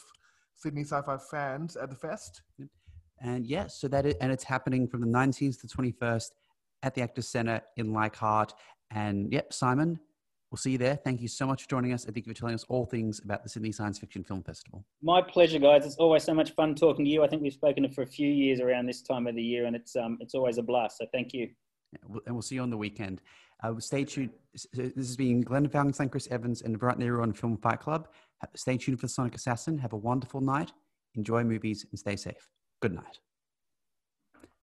Sydney 0.57 0.83
Sci-Fi 0.83 1.17
fans 1.31 1.77
at 1.77 1.89
the 1.89 1.95
fest. 1.95 2.41
And 3.21 3.47
yes, 3.47 3.63
yeah, 3.63 3.67
so 3.67 3.87
that 3.87 4.05
is, 4.05 4.15
and 4.19 4.33
it's 4.33 4.43
happening 4.43 4.85
from 4.85 4.99
the 4.99 5.07
19th 5.07 5.61
to 5.61 5.67
21st 5.67 6.31
at 6.83 6.93
the 6.93 7.01
Actors 7.01 7.29
Centre 7.29 7.61
in 7.77 7.93
Leichhardt. 7.93 8.53
And 8.91 9.31
yep, 9.31 9.53
Simon, 9.53 9.97
we'll 10.51 10.57
see 10.57 10.71
you 10.71 10.77
there. 10.77 10.97
Thank 10.97 11.21
you 11.21 11.29
so 11.29 11.47
much 11.47 11.63
for 11.63 11.69
joining 11.69 11.93
us. 11.93 12.05
I 12.05 12.11
thank 12.11 12.27
you 12.27 12.33
for 12.33 12.39
telling 12.39 12.55
us 12.55 12.65
all 12.67 12.85
things 12.85 13.21
about 13.23 13.43
the 13.43 13.49
Sydney 13.49 13.71
Science 13.71 13.97
Fiction 13.97 14.25
Film 14.25 14.43
Festival. 14.43 14.83
My 15.01 15.21
pleasure, 15.21 15.59
guys. 15.59 15.85
It's 15.85 15.95
always 15.95 16.23
so 16.23 16.33
much 16.33 16.51
fun 16.51 16.75
talking 16.75 17.05
to 17.05 17.11
you. 17.11 17.23
I 17.23 17.27
think 17.27 17.41
we've 17.41 17.53
spoken 17.53 17.89
for 17.89 18.01
a 18.01 18.07
few 18.07 18.29
years 18.29 18.59
around 18.59 18.87
this 18.87 19.01
time 19.01 19.25
of 19.25 19.35
the 19.35 19.41
year, 19.41 19.67
and 19.67 19.75
it's 19.75 19.95
um, 19.95 20.17
it's 20.19 20.35
always 20.35 20.57
a 20.57 20.63
blast. 20.63 20.97
So 20.97 21.05
thank 21.13 21.33
you. 21.33 21.49
Yeah, 21.93 22.17
and 22.25 22.35
we'll 22.35 22.41
see 22.41 22.55
you 22.55 22.61
on 22.61 22.69
the 22.69 22.77
weekend. 22.77 23.21
Uh, 23.65 23.79
stay 23.79 24.05
tuned. 24.05 24.29
This 24.73 24.93
has 24.95 25.17
been 25.17 25.41
Glenn 25.41 25.67
Falkenstein, 25.67 26.09
Chris 26.09 26.27
Evans, 26.29 26.61
and 26.61 26.79
Virat 26.79 26.99
Nehru 26.99 27.23
on 27.23 27.33
Film 27.33 27.57
Fight 27.57 27.79
Club. 27.79 28.07
Stay 28.55 28.77
tuned 28.77 28.99
for 28.99 29.07
Sonic 29.07 29.33
Assassin. 29.33 29.77
Have 29.79 29.93
a 29.93 29.97
wonderful 29.97 30.39
night. 30.39 30.71
Enjoy 31.15 31.43
movies 31.43 31.85
and 31.89 31.97
stay 31.97 32.15
safe. 32.15 32.47
Good 32.81 32.93
night. 32.93 33.19